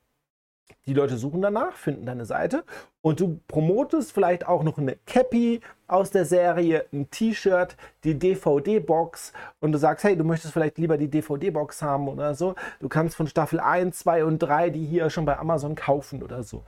Die 0.87 0.95
Leute 0.95 1.17
suchen 1.17 1.43
danach, 1.43 1.75
finden 1.75 2.07
deine 2.07 2.25
Seite 2.25 2.65
und 3.03 3.21
du 3.21 3.41
promotest 3.47 4.13
vielleicht 4.13 4.47
auch 4.47 4.63
noch 4.63 4.79
eine 4.79 4.97
Cappy 5.07 5.61
aus 5.87 6.11
der 6.11 6.25
Serie, 6.25 6.87
ein 6.93 7.11
T-Shirt, 7.11 7.77
die 8.05 8.19
DVD-Box 8.19 9.33
und 9.61 9.73
du 9.73 9.79
sagst, 9.79 10.05
hey, 10.05 10.17
du 10.17 10.25
möchtest 10.25 10.53
vielleicht 10.53 10.79
lieber 10.79 10.97
die 10.97 11.09
DVD-Box 11.09 11.83
haben 11.83 12.09
oder 12.09 12.35
so. 12.35 12.55
Du 12.81 12.89
kannst 12.89 13.17
von 13.17 13.27
Staffel 13.27 13.61
1, 13.61 13.99
2 13.99 14.25
und 14.25 14.39
3 14.39 14.71
die 14.71 14.85
hier 14.85 15.11
schon 15.11 15.25
bei 15.25 15.39
Amazon 15.39 15.75
kaufen 15.75 16.23
oder 16.23 16.43
so. 16.43 16.65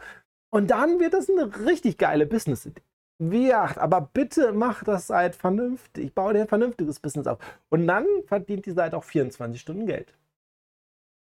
Und 0.51 0.71
dann 0.71 1.01
wird 1.01 1.15
das 1.15 1.31
eine 1.31 1.67
richtig 1.67 1.97
geile 1.97 2.27
Business-Idee. 2.27 2.83
Wie 3.23 3.53
acht, 3.53 3.77
aber 3.77 4.01
bitte 4.01 4.53
mach 4.53 4.83
das 4.83 5.07
Seite 5.07 5.39
vernünftig. 5.39 6.15
Baue 6.15 6.33
dir 6.33 6.41
ein 6.41 6.49
vernünftiges 6.49 7.01
Business 7.01 7.27
auf. 7.27 7.39
Und 7.69 7.87
dann 7.87 8.07
verdient 8.27 8.65
die 8.65 8.71
Seite 8.71 8.97
auch 8.97 9.05
24 9.05 9.61
Stunden 9.61 9.85
Geld. 9.85 10.15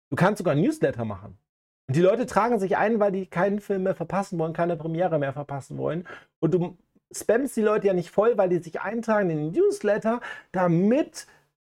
Du 0.09 0.17
kannst 0.17 0.39
sogar 0.39 0.55
ein 0.55 0.63
Newsletter 0.63 1.05
machen. 1.05 1.37
Und 1.87 1.97
die 1.97 2.01
Leute 2.01 2.27
tragen 2.27 2.59
sich 2.59 2.77
ein, 2.77 2.99
weil 3.01 3.13
die 3.13 3.27
keinen 3.27 3.61
Film 3.61 3.83
mehr 3.83 3.95
verpassen 3.95 4.39
wollen, 4.39 4.53
keine 4.53 4.77
Premiere 4.77 5.19
mehr 5.19 5.33
verpassen 5.33 5.77
wollen. 5.77 6.07
Und 6.41 6.55
du 6.55 6.77
spammst 7.13 7.57
die 7.57 7.63
Leute 7.63 7.87
ja 7.87 7.93
nicht 7.93 8.11
voll, 8.11 8.37
weil 8.39 8.49
die 8.49 8.59
sich 8.59 8.81
eintragen 8.81 9.31
in 9.31 9.37
den 9.37 9.53
Newsletter, 9.53 10.21
damit 10.53 11.27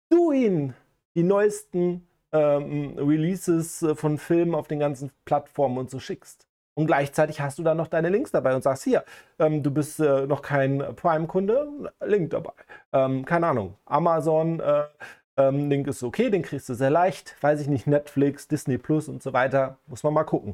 du 0.10 0.32
ihnen 0.32 0.74
die 1.16 1.24
neuesten 1.24 2.08
ähm, 2.32 2.96
Releases 2.98 3.82
äh, 3.84 3.96
von 3.96 4.18
Filmen 4.18 4.56
auf 4.56 4.68
den 4.68 4.80
ganzen 4.80 5.12
Plattformen 5.26 5.78
und 5.78 5.90
so 5.90 6.00
schickst. 6.00 6.48
Und 6.76 6.88
gleichzeitig 6.88 7.42
hast 7.42 7.60
du 7.60 7.64
dann 7.64 7.78
noch 7.78 7.88
deine 7.88 8.10
Links 8.10 8.32
dabei 8.32 8.56
und 8.56 8.64
sagst, 8.64 8.84
hier, 8.84 9.04
ähm, 9.38 9.64
du 9.64 9.72
bist 9.72 10.00
äh, 10.00 10.26
noch 10.28 10.42
kein 10.42 10.96
Prime-Kunde, 10.96 11.92
Link 12.06 12.30
dabei. 12.30 12.54
Ähm, 12.94 13.26
keine 13.26 13.48
Ahnung, 13.48 13.76
Amazon, 13.86 14.60
äh, 14.62 14.84
ähm, 15.40 15.70
Link 15.70 15.88
ist 15.88 16.04
okay, 16.04 16.30
den 16.30 16.44
kriegst 16.44 16.70
du 16.70 16.74
sehr 16.74 16.90
leicht. 16.90 17.36
Weiß 17.42 17.62
ich 17.62 17.68
nicht, 17.68 17.88
Netflix, 17.88 18.48
Disney 18.48 18.78
Plus 18.78 19.08
und 19.08 19.24
so 19.24 19.34
weiter. 19.34 19.78
Muss 19.88 20.04
man 20.04 20.14
mal 20.14 20.26
gucken. 20.26 20.54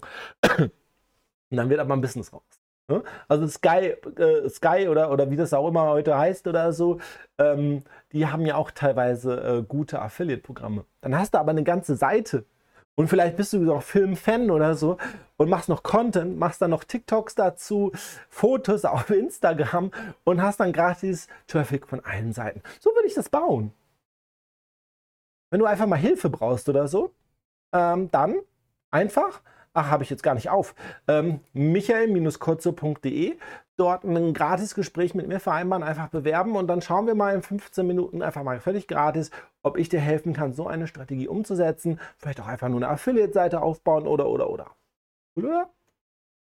und 0.60 0.72
dann 1.50 1.70
wird 1.70 1.80
aber 1.80 1.94
ein 1.94 2.02
Business 2.02 2.32
raus. 2.32 2.44
Ne? 2.88 3.04
Also 3.28 3.48
Sky, 3.48 3.96
äh, 4.18 4.48
Sky 4.50 4.88
oder, 4.88 5.12
oder 5.12 5.32
wie 5.32 5.36
das 5.36 5.54
auch 5.54 5.68
immer 5.68 5.88
heute 5.88 6.18
heißt 6.18 6.48
oder 6.48 6.72
so, 6.72 7.00
ähm, 7.40 7.82
die 8.12 8.28
haben 8.28 8.46
ja 8.46 8.56
auch 8.58 8.70
teilweise 8.70 9.42
äh, 9.42 9.64
gute 9.64 10.02
Affiliate-Programme. 10.02 10.86
Dann 11.02 11.18
hast 11.18 11.34
du 11.34 11.40
aber 11.40 11.50
eine 11.50 11.64
ganze 11.64 11.96
Seite 11.96 12.46
und 12.94 13.08
vielleicht 13.08 13.38
bist 13.38 13.54
du 13.54 13.58
noch 13.58 13.82
Filmfan 13.82 14.52
oder 14.52 14.76
so 14.76 14.98
und 15.38 15.50
machst 15.50 15.68
noch 15.68 15.82
Content, 15.82 16.38
machst 16.38 16.62
dann 16.62 16.70
noch 16.70 16.84
TikToks 16.84 17.34
dazu, 17.34 17.92
Fotos 18.30 18.86
auf 18.86 19.10
Instagram 19.10 19.92
und 20.24 20.44
hast 20.44 20.60
dann 20.60 20.72
gratis 20.72 21.28
Traffic 21.48 21.88
von 21.88 22.06
allen 22.06 22.34
Seiten. 22.34 22.62
So 22.80 22.92
würde 22.92 23.08
ich 23.08 23.16
das 23.16 23.30
bauen. 23.30 23.74
Wenn 25.56 25.62
du 25.62 25.68
einfach 25.68 25.88
mal 25.88 25.96
Hilfe 25.96 26.30
brauchst 26.30 26.68
oder 26.68 26.90
so, 26.90 27.14
ähm, 27.72 28.12
dann 28.12 28.36
einfach, 28.92 29.40
ach, 29.74 29.90
habe 29.90 30.04
ich 30.04 30.10
jetzt 30.10 30.22
gar 30.22 30.34
nicht 30.34 30.50
auf, 30.50 30.76
ähm, 31.08 31.40
michael-kurze.de, 31.54 33.38
dort 33.78 34.04
ein 34.04 34.34
gratis 34.34 34.76
Gespräch 34.76 35.16
mit 35.16 35.30
mir 35.30 35.40
vereinbaren, 35.40 35.82
einfach 35.82 36.10
bewerben 36.10 36.58
und 36.58 36.68
dann 36.68 36.82
schauen 36.82 37.08
wir 37.08 37.16
mal 37.16 37.34
in 37.34 37.42
15 37.42 37.88
Minuten 37.88 38.22
einfach 38.22 38.44
mal 38.44 38.60
völlig 38.60 38.86
gratis, 38.90 39.32
ob 39.64 39.78
ich 39.78 39.88
dir 39.88 40.02
helfen 40.02 40.34
kann, 40.34 40.52
so 40.52 40.68
eine 40.68 40.88
Strategie 40.88 41.30
umzusetzen. 41.30 42.02
Vielleicht 42.18 42.42
auch 42.42 42.48
einfach 42.48 42.68
nur 42.68 42.80
eine 42.80 42.90
Affiliate-Seite 42.90 43.62
aufbauen 43.62 44.08
oder, 44.08 44.28
oder, 44.28 44.50
oder. 44.50 44.76
Oder? 45.38 45.70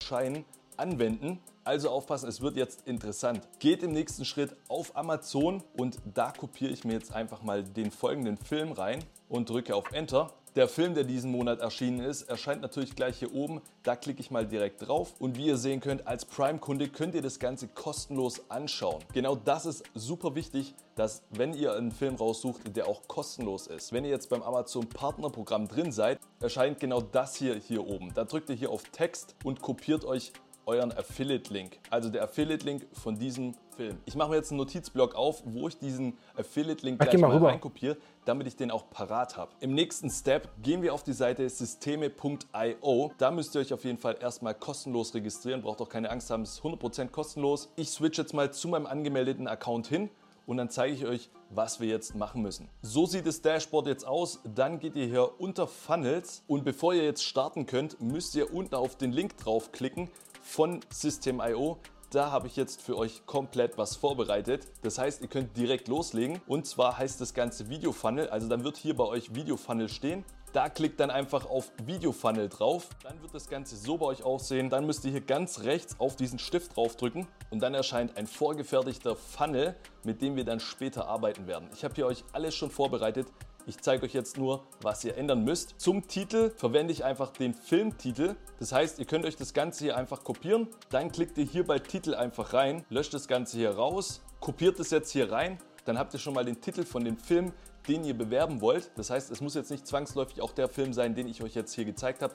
Schein 0.02 0.44
anwenden 0.76 1.38
Also 1.68 1.90
aufpassen, 1.90 2.30
es 2.30 2.40
wird 2.40 2.56
jetzt 2.56 2.88
interessant. 2.88 3.46
Geht 3.58 3.82
im 3.82 3.92
nächsten 3.92 4.24
Schritt 4.24 4.56
auf 4.68 4.96
Amazon 4.96 5.62
und 5.76 5.98
da 6.14 6.30
kopiere 6.32 6.72
ich 6.72 6.84
mir 6.84 6.94
jetzt 6.94 7.12
einfach 7.14 7.42
mal 7.42 7.62
den 7.62 7.90
folgenden 7.90 8.38
Film 8.38 8.72
rein 8.72 9.04
und 9.28 9.50
drücke 9.50 9.76
auf 9.76 9.92
Enter. 9.92 10.32
Der 10.56 10.66
Film, 10.66 10.94
der 10.94 11.04
diesen 11.04 11.30
Monat 11.30 11.60
erschienen 11.60 12.00
ist, 12.00 12.22
erscheint 12.22 12.62
natürlich 12.62 12.96
gleich 12.96 13.18
hier 13.18 13.34
oben. 13.34 13.60
Da 13.82 13.96
klicke 13.96 14.20
ich 14.20 14.30
mal 14.30 14.46
direkt 14.46 14.88
drauf. 14.88 15.12
Und 15.18 15.36
wie 15.36 15.44
ihr 15.44 15.58
sehen 15.58 15.80
könnt, 15.80 16.06
als 16.06 16.24
Prime-Kunde 16.24 16.88
könnt 16.88 17.14
ihr 17.14 17.20
das 17.20 17.38
Ganze 17.38 17.68
kostenlos 17.68 18.40
anschauen. 18.48 19.04
Genau 19.12 19.36
das 19.36 19.66
ist 19.66 19.84
super 19.94 20.34
wichtig, 20.34 20.74
dass 20.94 21.22
wenn 21.28 21.52
ihr 21.52 21.74
einen 21.74 21.92
Film 21.92 22.14
raussucht, 22.14 22.74
der 22.76 22.88
auch 22.88 23.06
kostenlos 23.08 23.66
ist. 23.66 23.92
Wenn 23.92 24.04
ihr 24.06 24.10
jetzt 24.10 24.30
beim 24.30 24.42
Amazon 24.42 24.88
Partnerprogramm 24.88 25.68
drin 25.68 25.92
seid, 25.92 26.18
erscheint 26.40 26.80
genau 26.80 27.02
das 27.02 27.36
hier 27.36 27.56
hier 27.56 27.86
oben. 27.86 28.14
Da 28.14 28.24
drückt 28.24 28.48
ihr 28.48 28.56
hier 28.56 28.70
auf 28.70 28.84
Text 28.84 29.36
und 29.44 29.60
kopiert 29.60 30.06
euch 30.06 30.32
euren 30.68 30.92
Affiliate-Link, 30.92 31.78
also 31.88 32.10
der 32.10 32.22
Affiliate-Link 32.24 32.86
von 32.92 33.18
diesem 33.18 33.54
Film. 33.74 33.96
Ich 34.04 34.14
mache 34.14 34.28
mir 34.28 34.36
jetzt 34.36 34.50
einen 34.50 34.58
Notizblock 34.58 35.14
auf, 35.14 35.42
wo 35.46 35.66
ich 35.66 35.78
diesen 35.78 36.18
Affiliate-Link 36.36 37.00
gleich 37.00 37.18
mal, 37.18 37.40
mal 37.40 37.52
reinkopiere, 37.52 37.96
damit 38.26 38.46
ich 38.46 38.54
den 38.54 38.70
auch 38.70 38.90
parat 38.90 39.38
habe. 39.38 39.50
Im 39.60 39.72
nächsten 39.72 40.10
Step 40.10 40.50
gehen 40.62 40.82
wir 40.82 40.92
auf 40.92 41.02
die 41.02 41.14
Seite 41.14 41.48
systeme.io. 41.48 43.12
Da 43.16 43.30
müsst 43.30 43.54
ihr 43.56 43.62
euch 43.62 43.72
auf 43.72 43.84
jeden 43.84 43.98
Fall 43.98 44.18
erstmal 44.20 44.54
kostenlos 44.54 45.14
registrieren, 45.14 45.62
braucht 45.62 45.80
auch 45.80 45.88
keine 45.88 46.10
Angst 46.10 46.30
haben, 46.30 46.42
es 46.42 46.52
ist 46.52 46.60
100% 46.60 47.08
kostenlos. 47.08 47.72
Ich 47.76 47.88
switch 47.88 48.18
jetzt 48.18 48.34
mal 48.34 48.52
zu 48.52 48.68
meinem 48.68 48.86
angemeldeten 48.86 49.48
Account 49.48 49.86
hin 49.86 50.10
und 50.44 50.58
dann 50.58 50.68
zeige 50.68 50.94
ich 50.94 51.06
euch, 51.06 51.30
was 51.48 51.80
wir 51.80 51.88
jetzt 51.88 52.14
machen 52.14 52.42
müssen. 52.42 52.68
So 52.82 53.06
sieht 53.06 53.26
das 53.26 53.40
Dashboard 53.40 53.86
jetzt 53.86 54.06
aus. 54.06 54.40
Dann 54.54 54.80
geht 54.80 54.96
ihr 54.96 55.06
hier 55.06 55.40
unter 55.40 55.66
Funnels 55.66 56.42
und 56.46 56.64
bevor 56.64 56.92
ihr 56.92 57.04
jetzt 57.04 57.24
starten 57.24 57.64
könnt, 57.64 58.02
müsst 58.02 58.34
ihr 58.34 58.52
unten 58.52 58.74
auf 58.74 58.96
den 58.96 59.12
Link 59.12 59.38
draufklicken 59.38 60.10
von 60.48 60.80
System.io. 60.90 61.78
Da 62.10 62.30
habe 62.30 62.46
ich 62.46 62.56
jetzt 62.56 62.80
für 62.80 62.96
euch 62.96 63.26
komplett 63.26 63.76
was 63.76 63.96
vorbereitet. 63.96 64.66
Das 64.82 64.96
heißt, 64.98 65.20
ihr 65.20 65.28
könnt 65.28 65.54
direkt 65.56 65.88
loslegen. 65.88 66.40
Und 66.46 66.66
zwar 66.66 66.96
heißt 66.96 67.20
das 67.20 67.34
Ganze 67.34 67.68
Video 67.68 67.92
Funnel. 67.92 68.30
Also 68.30 68.48
dann 68.48 68.64
wird 68.64 68.78
hier 68.78 68.96
bei 68.96 69.04
euch 69.04 69.34
Video 69.34 69.58
Funnel 69.58 69.90
stehen. 69.90 70.24
Da 70.54 70.70
klickt 70.70 70.98
dann 71.00 71.10
einfach 71.10 71.44
auf 71.44 71.70
Video 71.84 72.12
Funnel 72.12 72.48
drauf. 72.48 72.88
Dann 73.02 73.20
wird 73.20 73.34
das 73.34 73.50
Ganze 73.50 73.76
so 73.76 73.98
bei 73.98 74.06
euch 74.06 74.22
aussehen. 74.22 74.70
Dann 74.70 74.86
müsst 74.86 75.04
ihr 75.04 75.10
hier 75.10 75.20
ganz 75.20 75.60
rechts 75.60 75.96
auf 76.00 76.16
diesen 76.16 76.38
Stift 76.38 76.74
draufdrücken 76.76 77.28
und 77.50 77.60
dann 77.60 77.74
erscheint 77.74 78.16
ein 78.16 78.26
vorgefertigter 78.26 79.14
Funnel, 79.14 79.76
mit 80.04 80.22
dem 80.22 80.36
wir 80.36 80.44
dann 80.44 80.60
später 80.60 81.06
arbeiten 81.08 81.46
werden. 81.46 81.68
Ich 81.74 81.84
habe 81.84 81.94
hier 81.94 82.06
euch 82.06 82.24
alles 82.32 82.54
schon 82.54 82.70
vorbereitet. 82.70 83.26
Ich 83.68 83.82
zeige 83.82 84.06
euch 84.06 84.14
jetzt 84.14 84.38
nur, 84.38 84.64
was 84.80 85.04
ihr 85.04 85.18
ändern 85.18 85.44
müsst. 85.44 85.74
Zum 85.76 86.08
Titel 86.08 86.52
verwende 86.56 86.90
ich 86.90 87.04
einfach 87.04 87.32
den 87.32 87.52
Filmtitel. 87.52 88.34
Das 88.58 88.72
heißt, 88.72 88.98
ihr 88.98 89.04
könnt 89.04 89.26
euch 89.26 89.36
das 89.36 89.52
Ganze 89.52 89.84
hier 89.84 89.96
einfach 89.98 90.24
kopieren. 90.24 90.68
Dann 90.88 91.12
klickt 91.12 91.36
ihr 91.36 91.44
hier 91.44 91.66
bei 91.66 91.78
Titel 91.78 92.14
einfach 92.14 92.54
rein, 92.54 92.86
löscht 92.88 93.12
das 93.12 93.28
Ganze 93.28 93.58
hier 93.58 93.72
raus, 93.72 94.22
kopiert 94.40 94.80
es 94.80 94.88
jetzt 94.88 95.10
hier 95.10 95.30
rein. 95.30 95.58
Dann 95.84 95.98
habt 95.98 96.14
ihr 96.14 96.18
schon 96.18 96.32
mal 96.32 96.46
den 96.46 96.62
Titel 96.62 96.86
von 96.86 97.04
dem 97.04 97.18
Film, 97.18 97.52
den 97.86 98.04
ihr 98.04 98.16
bewerben 98.16 98.62
wollt. 98.62 98.90
Das 98.96 99.10
heißt, 99.10 99.30
es 99.30 99.42
muss 99.42 99.54
jetzt 99.54 99.70
nicht 99.70 99.86
zwangsläufig 99.86 100.40
auch 100.40 100.52
der 100.52 100.70
Film 100.70 100.94
sein, 100.94 101.14
den 101.14 101.28
ich 101.28 101.42
euch 101.42 101.54
jetzt 101.54 101.74
hier 101.74 101.84
gezeigt 101.84 102.22
habe. 102.22 102.32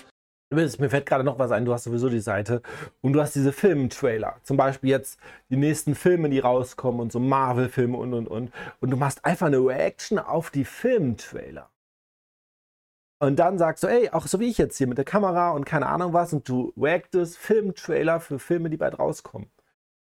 Mir 0.54 0.90
fällt 0.90 1.06
gerade 1.06 1.24
noch 1.24 1.40
was 1.40 1.52
ein, 1.52 1.66
du 1.66 1.74
hast 1.74 1.84
sowieso 1.84 2.10
die 2.10 2.20
Seite 2.20 2.62
und 3.02 3.14
du 3.14 3.22
hast 3.22 3.36
diese 3.36 3.52
Filmtrailer. 3.52 4.38
Zum 4.44 4.58
Beispiel 4.58 4.90
jetzt 4.90 5.20
die 5.50 5.58
nächsten 5.58 5.96
Filme, 5.96 6.30
die 6.30 6.40
rauskommen 6.40 7.02
und 7.02 7.12
so 7.12 7.20
Marvel-Filme 7.20 7.98
und 7.98 8.14
und 8.14 8.28
und. 8.28 8.52
Und 8.80 8.90
du 8.90 8.98
machst 8.98 9.26
einfach 9.26 9.48
eine 9.48 9.58
Reaction 9.58 10.20
auf 10.20 10.50
die 10.50 10.66
Filmtrailer. 10.66 11.70
Und 13.20 13.38
dann 13.38 13.58
sagst 13.58 13.84
du, 13.84 13.88
ey, 13.88 14.10
auch 14.10 14.28
so 14.28 14.40
wie 14.42 14.50
ich 14.50 14.58
jetzt 14.58 14.78
hier 14.78 14.88
mit 14.88 14.98
der 14.98 15.06
Kamera 15.06 15.52
und 15.52 15.66
keine 15.66 15.88
Ahnung 15.88 16.12
was, 16.12 16.34
und 16.34 16.48
du 16.50 16.74
reactest 16.76 17.38
Filmtrailer 17.38 18.20
für 18.20 18.38
Filme, 18.38 18.70
die 18.70 18.76
bald 18.78 19.00
rauskommen. 19.00 19.50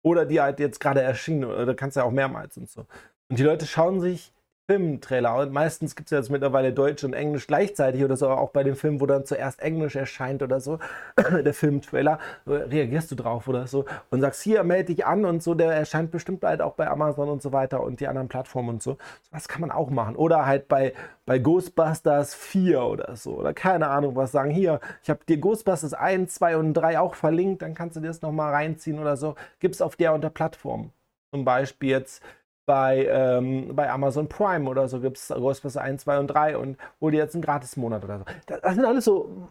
Oder 0.03 0.25
die 0.25 0.39
halt 0.39 0.59
jetzt 0.59 0.79
gerade 0.79 1.01
erschienen, 1.01 1.45
oder 1.45 1.73
kannst 1.75 1.97
ja 1.97 2.03
auch 2.03 2.11
mehrmals 2.11 2.57
und 2.57 2.69
so. 2.69 2.85
Und 3.29 3.39
die 3.39 3.43
Leute 3.43 3.65
schauen 3.65 3.99
sich 3.99 4.31
Filmtrailer. 4.69 5.35
Und 5.35 5.51
meistens 5.51 5.95
gibt 5.95 6.11
es 6.11 6.15
jetzt 6.15 6.29
mittlerweile 6.29 6.71
Deutsch 6.71 7.03
und 7.03 7.13
Englisch 7.13 7.47
gleichzeitig 7.47 8.03
oder 8.03 8.15
so, 8.15 8.29
auch 8.29 8.51
bei 8.51 8.63
dem 8.63 8.75
Film, 8.75 9.01
wo 9.01 9.07
dann 9.07 9.25
zuerst 9.25 9.59
Englisch 9.61 9.95
erscheint 9.95 10.43
oder 10.43 10.59
so, 10.59 10.77
der 11.17 11.55
Filmtrailer, 11.55 12.19
reagierst 12.45 13.09
du 13.09 13.15
drauf 13.15 13.47
oder 13.47 13.65
so 13.65 13.85
und 14.11 14.21
sagst, 14.21 14.43
hier, 14.43 14.63
melde 14.63 14.93
dich 14.93 15.07
an 15.07 15.25
und 15.25 15.41
so, 15.41 15.55
der 15.55 15.71
erscheint 15.71 16.11
bestimmt 16.11 16.41
bald 16.41 16.61
auch 16.61 16.73
bei 16.73 16.87
Amazon 16.87 17.29
und 17.29 17.41
so 17.41 17.51
weiter 17.51 17.81
und 17.81 17.99
die 17.99 18.07
anderen 18.07 18.27
Plattformen 18.27 18.69
und 18.69 18.83
so. 18.83 18.99
Was 19.31 19.47
kann 19.47 19.61
man 19.61 19.71
auch 19.71 19.89
machen. 19.89 20.15
Oder 20.15 20.45
halt 20.45 20.67
bei, 20.67 20.93
bei 21.25 21.39
Ghostbusters 21.39 22.35
4 22.35 22.83
oder 22.83 23.15
so, 23.15 23.39
oder 23.39 23.55
keine 23.55 23.87
Ahnung, 23.87 24.15
was 24.15 24.31
sagen, 24.31 24.51
hier, 24.51 24.81
ich 25.01 25.09
habe 25.09 25.21
dir 25.27 25.39
Ghostbusters 25.39 25.95
1, 25.95 26.35
2 26.35 26.57
und 26.57 26.75
3 26.75 26.99
auch 26.99 27.15
verlinkt, 27.15 27.63
dann 27.63 27.73
kannst 27.73 27.95
du 27.95 28.01
dir 28.01 28.09
das 28.09 28.21
nochmal 28.21 28.53
reinziehen 28.53 28.99
oder 28.99 29.17
so. 29.17 29.33
Gibt 29.59 29.73
es 29.73 29.81
auf 29.81 29.95
der 29.95 30.13
unter 30.13 30.29
Plattform. 30.29 30.91
Zum 31.31 31.43
Beispiel 31.43 31.89
jetzt 31.89 32.23
bei, 32.69 33.07
ähm, 33.07 33.75
bei 33.75 33.89
Amazon 33.89 34.29
Prime 34.29 34.69
oder 34.69 34.87
so 34.87 34.99
gibt 34.99 35.17
es 35.17 35.29
Ghostbusters 35.29 35.81
1, 35.81 36.03
2 36.03 36.19
und 36.19 36.27
3 36.27 36.55
und 36.55 36.77
hol 37.01 37.09
dir 37.09 37.17
jetzt 37.17 37.33
einen 37.33 37.41
Gratis-Monat 37.41 38.03
oder 38.03 38.19
so. 38.19 38.25
Das, 38.45 38.75
sind 38.75 38.85
alles 38.85 39.05
so. 39.05 39.49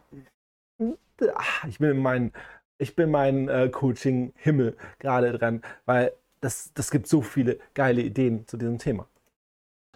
Ach, 1.35 1.65
ich 1.65 1.81
bin 1.81 1.91
in 1.91 1.99
meinem 1.99 2.33
ich 2.79 2.95
bin 2.95 3.11
mein 3.11 3.49
äh, 3.49 3.71
Coaching-Himmel 3.71 4.77
gerade 5.01 5.37
dran, 5.37 5.63
weil 5.85 6.13
das, 6.41 6.73
das 6.75 6.93
gibt 6.93 7.09
so 7.09 7.21
viele 7.21 7.59
geile 7.75 8.03
Ideen 8.03 8.47
zu 8.47 8.57
diesem 8.57 8.79
Thema 8.79 9.09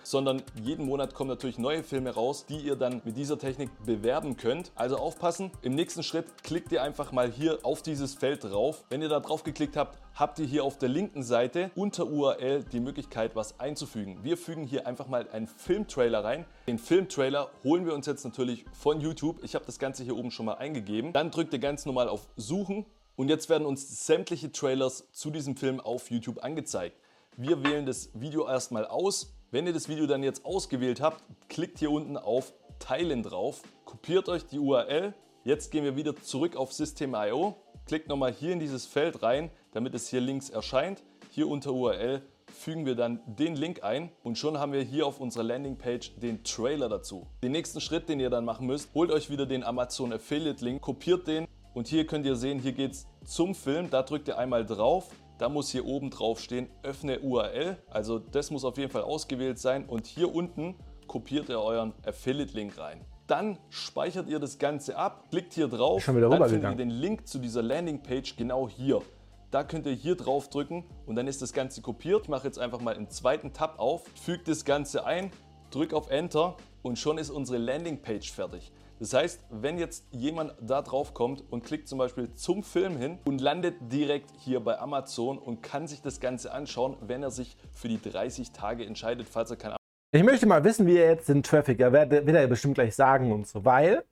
sondern 0.02 0.42
jeden 0.62 0.87
Monat 0.87 1.14
kommen 1.14 1.30
natürlich 1.30 1.59
neue 1.59 1.82
Filme 1.82 2.11
raus, 2.11 2.47
die 2.47 2.59
ihr 2.59 2.76
dann 2.76 3.02
mit 3.04 3.16
dieser 3.16 3.38
Technik 3.38 3.71
bewerben 3.85 4.37
könnt. 4.37 4.73
Also 4.75 4.97
aufpassen, 4.97 5.50
im 5.62 5.75
nächsten 5.75 6.02
Schritt 6.02 6.26
klickt 6.42 6.73
ihr 6.73 6.82
einfach 6.82 7.12
mal 7.12 7.30
hier 7.30 7.59
auf 7.62 7.82
dieses 7.82 8.14
Feld 8.14 8.44
drauf. 8.44 8.85
Wenn 8.90 9.02
ihr 9.02 9.09
da 9.09 9.21
drauf 9.21 9.42
geklickt 9.44 9.76
habt, 9.76 9.99
habt 10.14 10.38
ihr 10.38 10.47
hier 10.47 10.64
auf 10.64 10.78
der 10.78 10.88
linken 10.88 11.23
Seite 11.23 11.71
unter 11.75 12.06
URL 12.06 12.64
die 12.64 12.80
Möglichkeit, 12.80 13.35
was 13.35 13.59
einzufügen. 13.61 14.18
Wir 14.23 14.37
fügen 14.37 14.66
hier 14.66 14.87
einfach 14.87 15.06
mal 15.06 15.28
einen 15.30 15.47
Filmtrailer 15.47 16.25
rein. 16.25 16.44
Den 16.66 16.78
Filmtrailer 16.78 17.50
holen 17.64 17.87
wir 17.87 17.94
uns 17.94 18.06
jetzt 18.06 18.25
natürlich 18.25 18.64
von 18.73 19.00
YouTube. 19.00 19.42
Ich 19.42 19.54
habe 19.54 19.64
das 19.64 19.78
Ganze 19.78 20.04
hier 20.04 20.16
oben 20.16 20.30
schon 20.30 20.47
mal 20.47 20.54
eingegeben. 20.54 21.12
Dann 21.12 21.30
drückt 21.30 21.52
ihr 21.52 21.59
ganz 21.59 21.87
normal 21.87 22.09
auf 22.09 22.28
Suchen 22.37 22.87
und 23.16 23.28
jetzt 23.28 23.49
werden 23.49 23.66
uns 23.66 24.06
sämtliche 24.06 24.52
Trailers 24.52 25.11
zu 25.12 25.30
diesem 25.30 25.56
Film 25.56 25.80
auf 25.80 26.11
YouTube 26.11 26.42
angezeigt. 26.42 26.97
Wir 27.37 27.62
wählen 27.64 27.87
das 27.87 28.11
Video 28.14 28.47
erstmal 28.47 28.87
aus 28.87 29.32
wenn 29.52 29.66
ihr 29.66 29.75
das 29.75 29.88
Video 29.88 30.06
dann 30.06 30.23
jetzt 30.23 30.44
ausgewählt 30.47 31.00
habt, 31.02 31.23
klickt 31.49 31.78
hier 31.78 31.90
unten 31.90 32.16
auf 32.16 32.54
Teilen 32.78 33.23
drauf, 33.23 33.62
kopiert 33.85 34.28
euch 34.30 34.47
die 34.47 34.59
URL. 34.59 35.14
Jetzt 35.44 35.71
gehen 35.71 35.85
wir 35.85 35.94
wieder 35.94 36.16
zurück 36.16 36.56
auf 36.56 36.73
System.io, 36.73 37.54
klickt 37.87 38.09
nochmal 38.09 38.32
hier 38.32 38.54
in 38.54 38.61
dieses 38.61 38.87
Feld 38.87 39.23
rein, 39.23 39.50
damit 39.73 39.94
es 39.94 40.09
hier 40.09 40.23
links 40.23 40.49
erscheint. 40.49 41.02
Hier 41.30 41.49
unter 41.49 41.73
URL 41.75 42.23
fügen 42.50 42.87
wir 42.87 42.94
dann 42.94 43.21
den 43.26 43.54
Link 43.54 43.85
ein 43.85 44.11
und 44.23 44.38
schon 44.38 44.59
haben 44.59 44.73
wir 44.73 44.82
hier 44.82 45.06
auf 45.06 45.21
unserer 45.21 45.44
Landingpage 45.44 46.16
den 46.16 46.42
Trailer 46.44 46.88
dazu. 46.88 47.26
Den 47.42 47.52
nächsten 47.52 47.82
Schritt, 47.82 48.09
den 48.09 48.21
ihr 48.21 48.30
dann 48.30 48.47
machen 48.47 48.66
müsst, 48.66 48.94
holt 48.94 49.11
euch 49.11 49.28
wieder 49.28 49.44
den 49.44 49.64
Amazon 49.64 50.14
Affiliate 50.14 50.64
Link, 50.64 50.80
kopiert 50.80 51.26
den 51.26 51.47
und 51.75 51.88
hier 51.88 52.06
könnt 52.06 52.25
ihr 52.25 52.37
sehen, 52.37 52.59
hier 52.59 52.73
geht 52.73 52.92
es 52.92 53.06
zum 53.26 53.54
Film. 53.54 53.90
Da 53.90 54.02
drückt 54.02 54.28
ihr 54.28 54.38
einmal 54.38 54.64
drauf 54.64 55.11
da 55.43 55.49
muss 55.49 55.71
hier 55.71 55.85
oben 55.87 56.09
drauf 56.09 56.39
stehen, 56.39 56.69
öffne 56.85 57.19
URL. 57.19 57.77
Also 57.91 58.21
das 58.21 58.53
muss 58.53 58.65
auf 58.65 58.79
jeden 58.79 58.93
Fall 58.93 59.03
ausgewählt 59.03 59.59
sein. 59.59 59.87
Und 59.87 60.07
hier 60.07 60.33
unten 60.33 60.77
kopiert 61.09 61.49
ihr 61.49 61.61
euren 61.61 61.95
Affiliate-Link 62.07 62.79
rein. 62.79 63.05
Dann 63.27 63.59
speichert 63.69 64.29
ihr 64.29 64.39
das 64.39 64.61
Ganze 64.61 64.97
ab, 64.97 65.25
klickt 65.31 65.53
hier 65.55 65.67
drauf, 65.67 66.05
Schon 66.05 66.17
wieder 66.17 66.29
dann 66.29 66.49
findet 66.49 66.71
ihr 66.71 66.77
den 66.77 66.91
Link 66.91 67.27
zu 67.27 67.41
dieser 67.41 67.61
Landingpage 67.61 68.37
genau 68.37 68.69
hier. 68.69 69.03
Da 69.51 69.65
könnt 69.65 69.85
ihr 69.87 69.95
hier 69.95 70.15
drauf 70.15 70.49
drücken 70.49 70.85
und 71.07 71.17
dann 71.17 71.27
ist 71.27 71.43
das 71.43 71.53
Ganze 71.53 71.83
kopiert. 71.83 72.23
Ich 72.23 72.29
mache 72.29 72.47
jetzt 72.47 72.61
einfach 72.61 72.81
mal 72.81 72.95
einen 72.95 73.11
zweiten 73.11 73.53
Tab 73.53 73.81
auf, 73.81 74.05
füge 74.15 74.45
das 74.45 74.65
Ganze 74.65 75.05
ein, 75.05 75.33
drücke 75.73 75.97
auf 75.97 76.09
Enter 76.09 76.57
und 76.83 77.01
schon 77.01 77.19
ist 77.19 77.31
unsere 77.31 77.59
Landingpage 77.59 78.31
fertig. 78.31 78.71
Das 79.02 79.14
heißt, 79.14 79.40
wenn 79.50 79.78
jetzt 79.78 80.06
jemand 80.12 80.54
da 80.61 80.80
drauf 80.80 81.12
kommt 81.12 81.42
und 81.50 81.64
klickt 81.64 81.88
zum 81.88 81.99
Beispiel 81.99 82.32
zum 82.35 82.62
Film 82.62 82.97
hin 82.97 83.18
und 83.25 83.40
landet 83.40 83.75
direkt 83.90 84.30
hier 84.38 84.61
bei 84.61 84.78
Amazon 84.78 85.38
und 85.38 85.61
kann 85.61 85.88
sich 85.88 86.02
das 86.02 86.21
Ganze 86.21 86.52
anschauen, 86.52 86.97
wenn 87.00 87.21
er 87.25 87.32
sich 87.32 87.56
für 87.73 87.88
die 87.88 88.00
30 88.00 88.52
Tage 88.52 88.87
entscheidet, 88.87 89.26
falls 89.28 89.50
er 89.50 89.56
kein 89.56 89.75
Ich 90.12 90.23
möchte 90.23 90.47
mal 90.47 90.62
wissen, 90.62 90.87
wie 90.87 90.99
er 90.99 91.11
jetzt 91.11 91.28
den 91.28 91.42
Traffic, 91.42 91.80
er 91.80 91.92
wird, 91.92 92.12
wird 92.12 92.28
er 92.28 92.47
bestimmt 92.47 92.75
gleich 92.75 92.94
sagen 92.94 93.32
und 93.32 93.49
so, 93.49 93.64
weil 93.64 94.04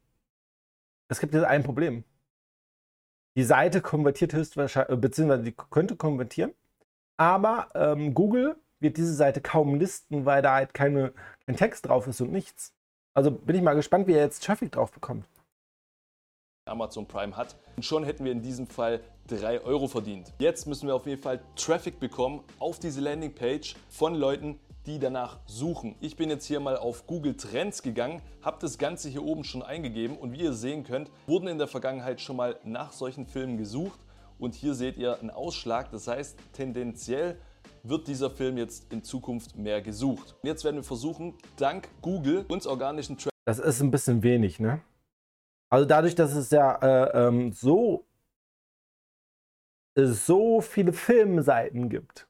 es 1.07 1.21
gibt 1.21 1.35
jetzt 1.35 1.45
ein 1.45 1.63
Problem. 1.63 2.03
Die 3.37 3.45
Seite 3.45 3.83
konvertiert 3.83 4.33
höchstwahrscheinlich, 4.33 5.01
beziehungsweise 5.01 5.45
die 5.45 5.55
könnte 5.71 5.95
konvertieren, 5.95 6.53
aber 7.17 7.69
ähm, 7.77 8.13
Google 8.13 8.57
wird 8.81 8.97
diese 8.97 9.15
Seite 9.15 9.41
kaum 9.41 9.77
listen, 9.77 10.27
weil 10.27 10.43
da 10.43 10.55
halt 10.55 10.75
keine, 10.75 11.13
kein 11.47 11.55
Text 11.55 11.87
drauf 11.87 12.09
ist 12.09 12.21
und 12.21 12.33
nichts. 12.33 12.75
Also 13.15 13.31
bin 13.31 13.57
ich 13.57 13.63
mal 13.63 13.75
gespannt, 13.75 14.07
wie 14.07 14.13
er 14.13 14.25
jetzt 14.25 14.45
Traffic 14.45 14.73
drauf 14.73 14.93
bekommt. 14.93 15.27
Amazon 16.67 17.07
Prime 17.07 17.37
hat. 17.37 17.57
Und 17.77 17.85
schon 17.85 18.05
hätten 18.05 18.25
wir 18.25 18.33
in 18.33 18.43
diesem 18.43 18.67
Fall 18.67 19.01
3 19.27 19.63
Euro 19.63 19.89
verdient. 19.89 20.33
Jetzt 20.39 20.67
müssen 20.67 20.87
wir 20.87 20.95
auf 20.95 21.07
jeden 21.07 21.21
Fall 21.21 21.41
Traffic 21.57 21.99
bekommen 21.99 22.45
auf 22.59 22.79
diese 22.79 23.01
Landingpage 23.01 23.75
von 23.89 24.15
Leuten, 24.15 24.61
die 24.87 24.99
danach 24.99 25.41
suchen. 25.47 25.97
Ich 26.01 26.17
bin 26.17 26.31
jetzt 26.31 26.47
hier 26.47 26.61
mal 26.61 26.77
auf 26.77 27.07
Google 27.07 27.37
Trends 27.37 27.83
gegangen, 27.83 28.23
habe 28.43 28.59
das 28.61 28.79
Ganze 28.79 29.09
hier 29.09 29.25
oben 29.25 29.45
schon 29.45 29.63
eingegeben 29.63 30.17
und 30.17 30.33
wie 30.33 30.43
ihr 30.43 30.53
sehen 30.53 30.85
könnt, 30.85 31.11
wurden 31.27 31.49
in 31.49 31.59
der 31.59 31.69
Vergangenheit 31.69 32.21
schon 32.21 32.37
mal 32.37 32.59
nach 32.65 32.93
solchen 32.93 33.27
Filmen 33.27 33.59
gesucht 33.59 34.01
und 34.39 34.55
hier 34.55 34.75
seht 34.75 34.97
ihr 34.97 35.19
einen 35.19 35.31
Ausschlag. 35.31 35.91
Das 35.91 36.07
heißt, 36.07 36.39
tendenziell 36.53 37.39
wird 37.83 38.09
dieser 38.09 38.31
Film 38.31 38.57
jetzt 38.59 38.93
in 38.93 39.03
Zukunft 39.03 39.57
mehr 39.57 39.81
gesucht. 39.83 40.37
Jetzt 40.43 40.65
werden 40.65 40.77
wir 40.77 40.85
versuchen, 40.85 41.35
dank 41.57 41.89
Google 42.03 42.45
uns 42.49 42.67
organischen 42.67 43.17
Traffic. 43.17 43.31
Das 43.45 43.59
ist 43.59 43.81
ein 43.81 43.91
bisschen 43.91 44.23
wenig, 44.23 44.61
ne? 44.61 44.81
Also 45.71 45.87
dadurch, 45.87 46.15
dass 46.15 46.35
es 46.35 46.51
ja 46.51 46.75
äh, 46.77 47.29
ähm, 47.29 47.53
so, 47.53 48.05
so 49.97 50.61
viele 50.61 50.93
Filmseiten 50.93 51.89
gibt 51.89 52.27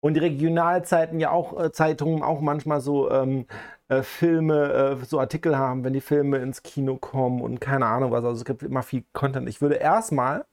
und 0.00 0.14
die 0.14 0.20
Regionalzeiten 0.20 1.20
ja 1.20 1.30
auch, 1.30 1.58
äh, 1.58 1.72
Zeitungen 1.72 2.22
auch 2.22 2.40
manchmal 2.40 2.80
so 2.80 3.10
ähm, 3.10 3.46
äh, 3.88 4.02
Filme, 4.02 4.98
äh, 5.00 5.04
so 5.04 5.20
Artikel 5.20 5.56
haben, 5.56 5.84
wenn 5.84 5.92
die 5.92 6.00
Filme 6.00 6.38
ins 6.38 6.62
Kino 6.62 6.96
kommen 6.96 7.40
und 7.40 7.60
keine 7.60 7.86
Ahnung 7.86 8.10
was. 8.10 8.24
Also 8.24 8.40
es 8.40 8.44
gibt 8.44 8.62
immer 8.62 8.82
viel 8.82 9.04
Content. 9.12 9.48
Ich 9.48 9.60
würde 9.60 9.76
erstmal 9.76 10.44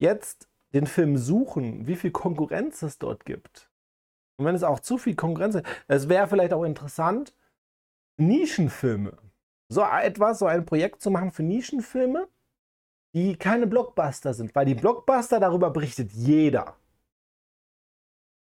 jetzt 0.00 0.47
den 0.74 0.86
Film 0.86 1.16
suchen, 1.16 1.86
wie 1.86 1.96
viel 1.96 2.10
Konkurrenz 2.10 2.82
es 2.82 2.98
dort 2.98 3.24
gibt. 3.24 3.70
Und 4.36 4.44
wenn 4.46 4.54
es 4.54 4.62
auch 4.62 4.80
zu 4.80 4.98
viel 4.98 5.16
Konkurrenz 5.16 5.56
ist, 5.56 5.66
es 5.88 6.08
wäre 6.08 6.28
vielleicht 6.28 6.52
auch 6.52 6.64
interessant, 6.64 7.34
Nischenfilme, 8.18 9.16
so 9.68 9.82
etwas, 9.82 10.40
so 10.40 10.46
ein 10.46 10.66
Projekt 10.66 11.02
zu 11.02 11.10
machen 11.10 11.30
für 11.30 11.42
Nischenfilme, 11.42 12.28
die 13.14 13.36
keine 13.36 13.66
Blockbuster 13.66 14.34
sind, 14.34 14.54
weil 14.54 14.66
die 14.66 14.74
Blockbuster 14.74 15.40
darüber 15.40 15.70
berichtet 15.70 16.12
jeder. 16.12 16.76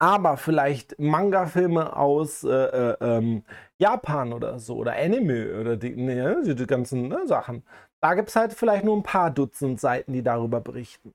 Aber 0.03 0.39
vielleicht 0.39 0.99
Manga-Filme 0.99 1.95
aus 1.95 2.43
äh, 2.43 2.49
äh, 2.49 2.97
ähm, 3.01 3.45
Japan 3.79 4.33
oder 4.33 4.59
so 4.59 4.77
oder 4.77 4.95
Anime 4.97 5.61
oder 5.61 5.77
die, 5.77 5.95
ne, 5.95 6.43
die 6.43 6.67
ganzen 6.67 7.09
ne, 7.09 7.27
Sachen. 7.27 7.65
Da 8.01 8.15
gibt 8.15 8.31
es 8.31 8.37
halt 8.37 8.55
vielleicht 8.55 8.85
nur 8.85 8.97
ein 8.97 9.03
paar 9.03 9.31
Dutzend 9.31 9.79
Seiten, 9.79 10.15
die 10.15 10.23
darüber 10.23 10.61
berichten. 10.61 11.13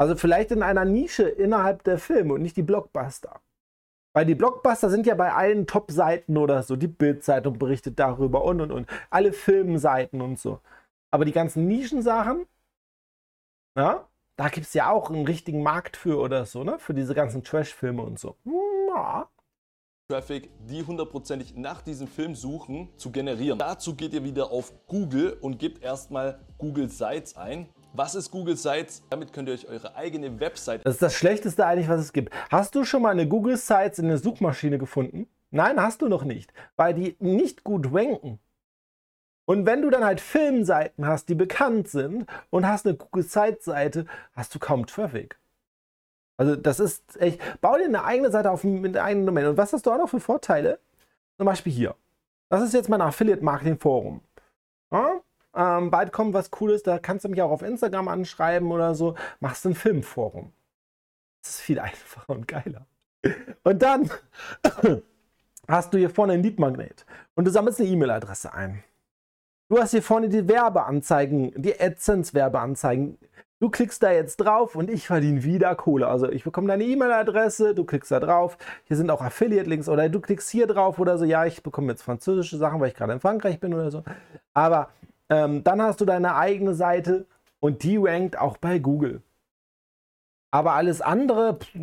Also 0.00 0.16
vielleicht 0.16 0.50
in 0.50 0.62
einer 0.62 0.86
Nische 0.86 1.24
innerhalb 1.24 1.84
der 1.84 1.98
Filme 1.98 2.32
und 2.32 2.40
nicht 2.40 2.56
die 2.56 2.62
Blockbuster. 2.62 3.38
Weil 4.14 4.24
die 4.24 4.34
Blockbuster 4.34 4.88
sind 4.88 5.06
ja 5.06 5.14
bei 5.14 5.34
allen 5.34 5.66
Top-Seiten 5.66 6.38
oder 6.38 6.62
so. 6.62 6.74
Die 6.74 6.88
Bild-Zeitung 6.88 7.58
berichtet 7.58 7.98
darüber 7.98 8.42
und 8.44 8.62
und 8.62 8.72
und. 8.72 8.88
Alle 9.10 9.34
Filmseiten 9.34 10.22
und 10.22 10.38
so. 10.38 10.60
Aber 11.10 11.26
die 11.26 11.32
ganzen 11.32 11.68
Nischensachen, 11.68 12.46
ja, 13.76 14.08
da 14.36 14.48
gibt 14.48 14.68
es 14.68 14.72
ja 14.72 14.90
auch 14.90 15.10
einen 15.10 15.26
richtigen 15.26 15.62
Markt 15.62 15.98
für 15.98 16.18
oder 16.18 16.46
so, 16.46 16.64
ne? 16.64 16.78
Für 16.78 16.94
diese 16.94 17.14
ganzen 17.14 17.44
Trash-Filme 17.44 18.00
und 18.00 18.18
so. 18.18 18.36
Ja. 18.88 19.28
Traffic, 20.08 20.48
die 20.66 20.82
hundertprozentig 20.82 21.56
nach 21.56 21.82
diesem 21.82 22.08
Film 22.08 22.34
suchen, 22.34 22.88
zu 22.96 23.12
generieren. 23.12 23.58
Dazu 23.58 23.94
geht 23.94 24.14
ihr 24.14 24.24
wieder 24.24 24.50
auf 24.50 24.72
Google 24.86 25.36
und 25.42 25.58
gebt 25.58 25.82
erstmal 25.82 26.40
Google 26.56 26.88
Sites 26.88 27.36
ein. 27.36 27.68
Was 27.92 28.14
ist 28.14 28.30
Google 28.30 28.56
Sites? 28.56 29.02
Damit 29.10 29.32
könnt 29.32 29.48
ihr 29.48 29.54
euch 29.54 29.68
eure 29.68 29.96
eigene 29.96 30.38
Website. 30.38 30.84
Das 30.84 30.94
ist 30.94 31.02
das 31.02 31.14
Schlechteste 31.14 31.66
eigentlich, 31.66 31.88
was 31.88 32.00
es 32.00 32.12
gibt. 32.12 32.32
Hast 32.50 32.74
du 32.74 32.84
schon 32.84 33.02
mal 33.02 33.10
eine 33.10 33.26
Google 33.26 33.56
Sites 33.56 33.98
in 33.98 34.08
der 34.08 34.18
Suchmaschine 34.18 34.78
gefunden? 34.78 35.26
Nein, 35.50 35.80
hast 35.80 36.00
du 36.00 36.08
noch 36.08 36.24
nicht, 36.24 36.52
weil 36.76 36.94
die 36.94 37.16
nicht 37.18 37.64
gut 37.64 37.92
ranken. 37.92 38.38
Und 39.44 39.66
wenn 39.66 39.82
du 39.82 39.90
dann 39.90 40.04
halt 40.04 40.20
Filmseiten 40.20 41.06
hast, 41.06 41.28
die 41.28 41.34
bekannt 41.34 41.88
sind 41.88 42.26
und 42.50 42.68
hast 42.68 42.86
eine 42.86 42.96
Google 42.96 43.24
Sites 43.24 43.64
Seite, 43.64 44.06
hast 44.32 44.54
du 44.54 44.60
kaum 44.60 44.86
Traffic. 44.86 45.40
Also 46.36 46.54
das 46.54 46.78
ist 46.78 47.20
echt, 47.20 47.40
bau 47.60 47.76
dir 47.76 47.86
eine 47.86 48.04
eigene 48.04 48.30
Seite 48.30 48.52
auf 48.52 48.62
mit 48.62 48.96
einer 48.96 49.26
Domain. 49.26 49.46
Und 49.46 49.56
was 49.56 49.72
hast 49.72 49.84
du 49.86 49.90
auch 49.90 49.98
noch 49.98 50.08
für 50.08 50.20
Vorteile? 50.20 50.78
Zum 51.36 51.46
Beispiel 51.46 51.72
hier. 51.72 51.96
Das 52.48 52.62
ist 52.62 52.72
jetzt 52.72 52.88
mein 52.88 53.00
Affiliate 53.00 53.44
Marketing 53.44 53.78
Forum. 53.78 54.20
Ja? 54.92 55.20
Ähm, 55.54 55.90
bald 55.90 56.12
kommt 56.12 56.34
was 56.34 56.50
Cooles, 56.50 56.82
da 56.82 56.98
kannst 56.98 57.24
du 57.24 57.28
mich 57.28 57.42
auch 57.42 57.50
auf 57.50 57.62
Instagram 57.62 58.08
anschreiben 58.08 58.70
oder 58.70 58.94
so. 58.94 59.14
Machst 59.40 59.66
ein 59.66 59.74
Filmforum. 59.74 60.52
Das 61.42 61.52
ist 61.52 61.60
viel 61.60 61.78
einfacher 61.80 62.30
und 62.30 62.46
geiler. 62.46 62.86
Und 63.64 63.82
dann 63.82 64.10
hast 65.68 65.92
du 65.92 65.98
hier 65.98 66.10
vorne 66.10 66.34
ein 66.34 66.42
Lead-Magnet 66.42 67.04
und 67.34 67.46
du 67.46 67.50
sammelst 67.50 67.80
eine 67.80 67.88
E-Mail-Adresse 67.88 68.52
ein. 68.52 68.82
Du 69.68 69.78
hast 69.78 69.92
hier 69.92 70.02
vorne 70.02 70.28
die 70.28 70.48
Werbeanzeigen, 70.48 71.52
die 71.56 71.78
AdSense-Werbeanzeigen. 71.80 73.18
Du 73.60 73.68
klickst 73.68 74.02
da 74.02 74.10
jetzt 74.10 74.38
drauf 74.38 74.74
und 74.74 74.90
ich 74.90 75.06
verdiene 75.06 75.44
wieder 75.44 75.74
Kohle. 75.74 76.08
Also 76.08 76.30
ich 76.30 76.44
bekomme 76.44 76.66
deine 76.66 76.84
E-Mail-Adresse, 76.84 77.74
du 77.74 77.84
klickst 77.84 78.10
da 78.10 78.18
drauf. 78.18 78.56
Hier 78.84 78.96
sind 78.96 79.10
auch 79.10 79.20
Affiliate-Links 79.20 79.88
oder 79.88 80.08
du 80.08 80.18
klickst 80.18 80.48
hier 80.48 80.66
drauf 80.66 80.98
oder 80.98 81.18
so. 81.18 81.24
Ja, 81.24 81.44
ich 81.44 81.62
bekomme 81.62 81.92
jetzt 81.92 82.02
französische 82.02 82.56
Sachen, 82.56 82.80
weil 82.80 82.88
ich 82.88 82.94
gerade 82.94 83.12
in 83.12 83.20
Frankreich 83.20 83.60
bin 83.60 83.74
oder 83.74 83.90
so. 83.90 84.02
Aber 84.54 84.88
ähm, 85.30 85.64
dann 85.64 85.80
hast 85.80 86.00
du 86.00 86.04
deine 86.04 86.34
eigene 86.34 86.74
Seite 86.74 87.26
und 87.60 87.82
die 87.82 87.96
rankt 87.96 88.36
auch 88.38 88.56
bei 88.56 88.78
Google. 88.78 89.22
Aber 90.50 90.72
alles 90.72 91.00
andere, 91.00 91.56
pff, 91.56 91.74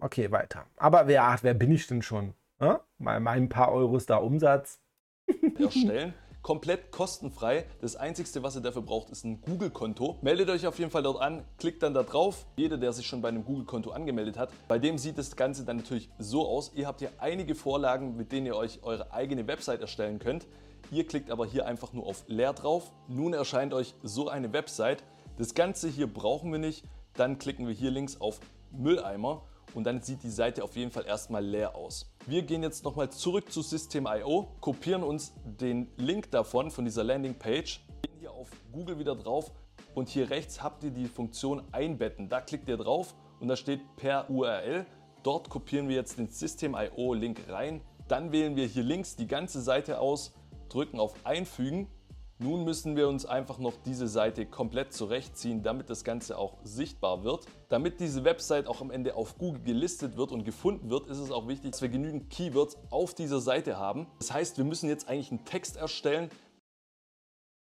okay, 0.00 0.30
weiter. 0.32 0.66
Aber 0.76 1.06
wer, 1.06 1.38
wer 1.42 1.54
bin 1.54 1.70
ich 1.70 1.86
denn 1.86 2.02
schon? 2.02 2.34
Ja? 2.60 2.80
Mal 2.98 3.20
mein 3.20 3.48
paar 3.48 3.72
Euros 3.72 4.06
da 4.06 4.16
Umsatz. 4.16 4.80
Erstellen. 5.58 6.12
Komplett 6.42 6.90
kostenfrei. 6.90 7.64
Das 7.80 7.96
Einzige, 7.96 8.42
was 8.42 8.54
ihr 8.54 8.60
dafür 8.60 8.82
braucht, 8.82 9.08
ist 9.08 9.24
ein 9.24 9.40
Google-Konto. 9.40 10.18
Meldet 10.20 10.50
euch 10.50 10.66
auf 10.66 10.78
jeden 10.78 10.90
Fall 10.90 11.02
dort 11.02 11.22
an, 11.22 11.42
klickt 11.56 11.82
dann 11.82 11.94
da 11.94 12.02
drauf. 12.02 12.44
Jeder, 12.56 12.76
der 12.76 12.92
sich 12.92 13.06
schon 13.06 13.22
bei 13.22 13.28
einem 13.28 13.46
Google-Konto 13.46 13.92
angemeldet 13.92 14.36
hat, 14.36 14.50
bei 14.68 14.78
dem 14.78 14.98
sieht 14.98 15.16
das 15.16 15.36
Ganze 15.36 15.64
dann 15.64 15.78
natürlich 15.78 16.10
so 16.18 16.46
aus. 16.46 16.72
Ihr 16.74 16.86
habt 16.86 17.00
hier 17.00 17.10
einige 17.18 17.54
Vorlagen, 17.54 18.16
mit 18.16 18.30
denen 18.30 18.44
ihr 18.44 18.56
euch 18.56 18.82
eure 18.82 19.10
eigene 19.14 19.46
Website 19.46 19.80
erstellen 19.80 20.18
könnt. 20.18 20.46
Ihr 20.90 21.06
klickt 21.06 21.30
aber 21.30 21.46
hier 21.46 21.66
einfach 21.66 21.92
nur 21.92 22.06
auf 22.06 22.24
leer 22.26 22.52
drauf. 22.52 22.92
Nun 23.08 23.32
erscheint 23.32 23.74
euch 23.74 23.94
so 24.02 24.28
eine 24.28 24.52
Website. 24.52 25.04
Das 25.38 25.54
Ganze 25.54 25.88
hier 25.88 26.06
brauchen 26.06 26.52
wir 26.52 26.58
nicht. 26.58 26.84
Dann 27.14 27.38
klicken 27.38 27.66
wir 27.66 27.74
hier 27.74 27.90
links 27.90 28.20
auf 28.20 28.40
Mülleimer 28.72 29.42
und 29.74 29.84
dann 29.84 30.02
sieht 30.02 30.22
die 30.22 30.30
Seite 30.30 30.62
auf 30.64 30.76
jeden 30.76 30.90
Fall 30.90 31.06
erstmal 31.06 31.44
leer 31.44 31.74
aus. 31.74 32.10
Wir 32.26 32.42
gehen 32.42 32.62
jetzt 32.62 32.84
nochmal 32.84 33.10
zurück 33.10 33.52
zu 33.52 33.62
System.io, 33.62 34.48
kopieren 34.60 35.02
uns 35.02 35.34
den 35.44 35.88
Link 35.96 36.30
davon, 36.30 36.70
von 36.70 36.84
dieser 36.84 37.04
Landingpage, 37.04 37.80
gehen 38.02 38.18
hier 38.20 38.32
auf 38.32 38.50
Google 38.72 38.98
wieder 38.98 39.14
drauf 39.14 39.52
und 39.94 40.08
hier 40.08 40.30
rechts 40.30 40.62
habt 40.62 40.84
ihr 40.84 40.90
die 40.90 41.06
Funktion 41.06 41.62
Einbetten. 41.72 42.28
Da 42.28 42.40
klickt 42.40 42.68
ihr 42.68 42.76
drauf 42.76 43.14
und 43.40 43.48
da 43.48 43.56
steht 43.56 43.80
per 43.96 44.28
URL. 44.30 44.86
Dort 45.22 45.48
kopieren 45.48 45.88
wir 45.88 45.96
jetzt 45.96 46.18
den 46.18 46.28
System.io 46.28 47.14
Link 47.14 47.40
rein. 47.48 47.80
Dann 48.08 48.32
wählen 48.32 48.56
wir 48.56 48.66
hier 48.66 48.82
links 48.82 49.16
die 49.16 49.26
ganze 49.26 49.62
Seite 49.62 49.98
aus 49.98 50.34
drücken 50.68 51.00
auf 51.00 51.14
Einfügen. 51.24 51.88
Nun 52.38 52.64
müssen 52.64 52.96
wir 52.96 53.08
uns 53.08 53.26
einfach 53.26 53.58
noch 53.58 53.74
diese 53.84 54.08
Seite 54.08 54.44
komplett 54.44 54.92
zurechtziehen, 54.92 55.62
damit 55.62 55.88
das 55.88 56.02
Ganze 56.02 56.36
auch 56.36 56.58
sichtbar 56.64 57.22
wird. 57.22 57.46
Damit 57.68 58.00
diese 58.00 58.24
Website 58.24 58.66
auch 58.66 58.80
am 58.80 58.90
Ende 58.90 59.14
auf 59.14 59.38
Google 59.38 59.62
gelistet 59.62 60.16
wird 60.16 60.32
und 60.32 60.44
gefunden 60.44 60.90
wird, 60.90 61.06
ist 61.06 61.18
es 61.18 61.30
auch 61.30 61.46
wichtig, 61.46 61.70
dass 61.70 61.82
wir 61.82 61.88
genügend 61.88 62.30
Keywords 62.30 62.76
auf 62.90 63.14
dieser 63.14 63.40
Seite 63.40 63.78
haben. 63.78 64.08
Das 64.18 64.32
heißt, 64.32 64.58
wir 64.58 64.64
müssen 64.64 64.88
jetzt 64.88 65.08
eigentlich 65.08 65.30
einen 65.30 65.44
Text 65.44 65.76
erstellen. 65.76 66.28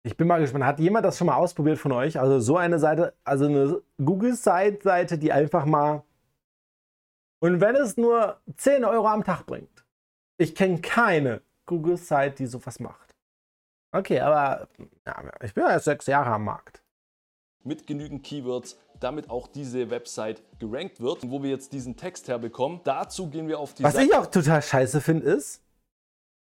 Ich 0.03 0.17
bin 0.17 0.27
mal 0.27 0.39
gespannt, 0.39 0.65
hat 0.65 0.79
jemand 0.79 1.05
das 1.05 1.17
schon 1.17 1.27
mal 1.27 1.37
ausprobiert 1.37 1.79
von 1.79 1.93
euch? 1.93 2.19
Also 2.19 2.39
so 2.39 2.57
eine 2.57 2.77
Seite, 2.77 3.13
also 3.23 3.45
eine 3.45 3.81
Google-Site-Seite, 4.03 5.17
die 5.17 5.31
einfach 5.31 5.65
mal... 5.65 6.03
Und 7.39 7.61
wenn 7.61 7.75
es 7.75 7.97
nur 7.97 8.37
10 8.57 8.83
Euro 8.83 9.07
am 9.07 9.23
Tag 9.23 9.45
bringt. 9.45 9.85
Ich 10.37 10.55
kenne 10.55 10.81
keine 10.81 11.41
Google-Site, 11.67 12.35
die 12.39 12.47
sowas 12.47 12.79
macht. 12.79 13.13
Okay, 13.91 14.19
aber 14.19 14.67
ja, 15.05 15.23
ich 15.43 15.53
bin 15.53 15.63
ja 15.63 15.71
erst 15.71 15.85
sechs 15.85 16.07
Jahre 16.07 16.31
am 16.31 16.45
Markt. 16.45 16.81
Mit 17.63 17.87
genügend 17.87 18.23
Keywords, 18.23 18.77
damit 18.99 19.29
auch 19.29 19.47
diese 19.47 19.89
Website 19.89 20.41
gerankt 20.59 20.99
wird. 20.99 21.23
Und 21.23 21.31
wo 21.31 21.43
wir 21.43 21.49
jetzt 21.49 21.73
diesen 21.73 21.95
Text 21.95 22.27
herbekommen, 22.27 22.81
dazu 22.83 23.29
gehen 23.29 23.47
wir 23.47 23.59
auf 23.59 23.73
die 23.73 23.83
Was 23.83 23.93
Seite. 23.93 24.07
ich 24.07 24.15
auch 24.15 24.25
total 24.25 24.61
scheiße 24.61 25.01
finde, 25.01 25.25
ist, 25.25 25.61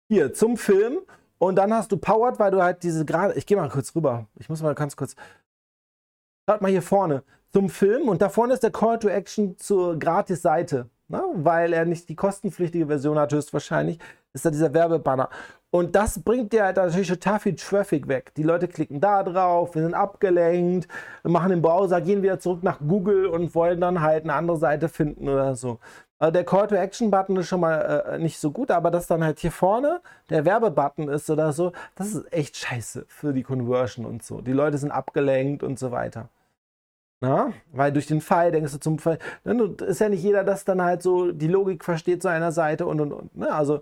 hier 0.08 0.34
zum 0.34 0.58
Film 0.58 1.00
und 1.38 1.56
dann 1.56 1.74
hast 1.74 1.92
du 1.92 1.98
Powered, 1.98 2.40
weil 2.40 2.52
du 2.52 2.62
halt 2.62 2.84
diese 2.84 3.06
gerade, 3.06 3.34
ich 3.34 3.46
gehe 3.46 3.58
mal 3.58 3.70
kurz 3.70 3.96
rüber, 3.96 4.28
ich 4.36 4.50
muss 4.50 4.62
mal 4.62 4.76
ganz 4.76 4.96
kurz, 4.96 5.16
schaut 6.48 6.62
mal 6.62 6.72
hier 6.72 6.82
vorne, 6.82 7.24
zum 7.52 7.70
Film 7.70 8.10
und 8.10 8.22
da 8.22 8.30
vorne 8.30 8.54
ist 8.54 8.64
der 8.64 8.72
Call 8.72 9.00
to 9.00 9.08
Action 9.08 9.58
zur 9.58 9.98
Gratis-Seite, 9.98 10.90
ne? 11.08 11.24
weil 11.34 11.74
er 11.74 11.86
nicht 11.86 12.10
die 12.10 12.16
kostenpflichtige 12.16 12.88
Version 12.88 13.18
hat, 13.18 13.34
höchstwahrscheinlich 13.34 14.00
ist 14.36 14.46
da 14.46 14.52
dieser 14.52 14.74
Werbebanner. 14.74 15.30
Und 15.72 15.96
das 15.96 16.22
bringt 16.22 16.54
dir 16.54 16.64
halt 16.66 16.78
natürlich 16.78 17.08
total 17.08 17.40
viel 17.40 17.56
Traffic 17.56 18.08
weg. 18.08 18.34
Die 18.36 18.44
Leute 18.44 18.68
klicken 18.68 19.02
da 19.02 19.24
drauf, 19.24 19.76
wir 19.76 19.82
sind 19.82 19.94
abgelenkt, 19.94 20.88
machen 21.24 21.50
den 21.50 21.62
Browser, 21.62 22.00
gehen 22.00 22.22
wieder 22.22 22.40
zurück 22.40 22.64
nach 22.64 22.80
Google 22.80 23.26
und 23.26 23.56
wollen 23.56 23.82
dann 23.82 24.02
halt 24.02 24.24
eine 24.24 24.34
andere 24.34 24.58
Seite 24.58 24.88
finden 24.88 25.28
oder 25.28 25.56
so. 25.56 25.80
Also 26.18 26.32
der 26.32 26.46
Call 26.46 26.68
to 26.68 26.76
Action 26.76 27.12
Button 27.12 27.36
ist 27.38 27.48
schon 27.48 27.60
mal 27.60 28.06
äh, 28.08 28.20
nicht 28.20 28.40
so 28.40 28.52
gut, 28.52 28.72
aber 28.72 28.90
dass 28.90 29.08
dann 29.08 29.24
halt 29.24 29.40
hier 29.40 29.52
vorne 29.52 30.02
der 30.30 30.46
Werbebutton 30.46 31.10
ist 31.10 31.30
oder 31.30 31.52
so, 31.52 31.74
das 31.96 32.14
ist 32.14 32.32
echt 32.32 32.56
scheiße 32.56 33.06
für 33.10 33.34
die 33.34 33.44
Conversion 33.44 34.06
und 34.06 34.24
so. 34.24 34.40
Die 34.40 34.54
Leute 34.54 34.78
sind 34.78 34.92
abgelenkt 34.92 35.62
und 35.62 35.78
so 35.78 35.92
weiter. 35.92 36.30
Na? 37.22 37.54
Weil 37.72 37.92
durch 37.92 38.08
den 38.08 38.22
Fall 38.22 38.52
denkst 38.52 38.74
du 38.74 38.80
zum 38.80 39.00
Fall, 39.00 39.20
ne, 39.44 39.76
ist 39.88 40.00
ja 40.00 40.10
nicht 40.10 40.24
jeder, 40.24 40.44
das 40.44 40.66
dann 40.66 40.82
halt 40.82 41.02
so 41.02 41.32
die 41.32 41.48
Logik 41.48 41.84
versteht 41.84 42.22
zu 42.22 42.30
einer 42.30 42.52
Seite 42.52 42.86
und 42.86 43.02
und 43.02 43.12
und. 43.14 43.36
Ne? 43.36 43.52
Also 43.54 43.82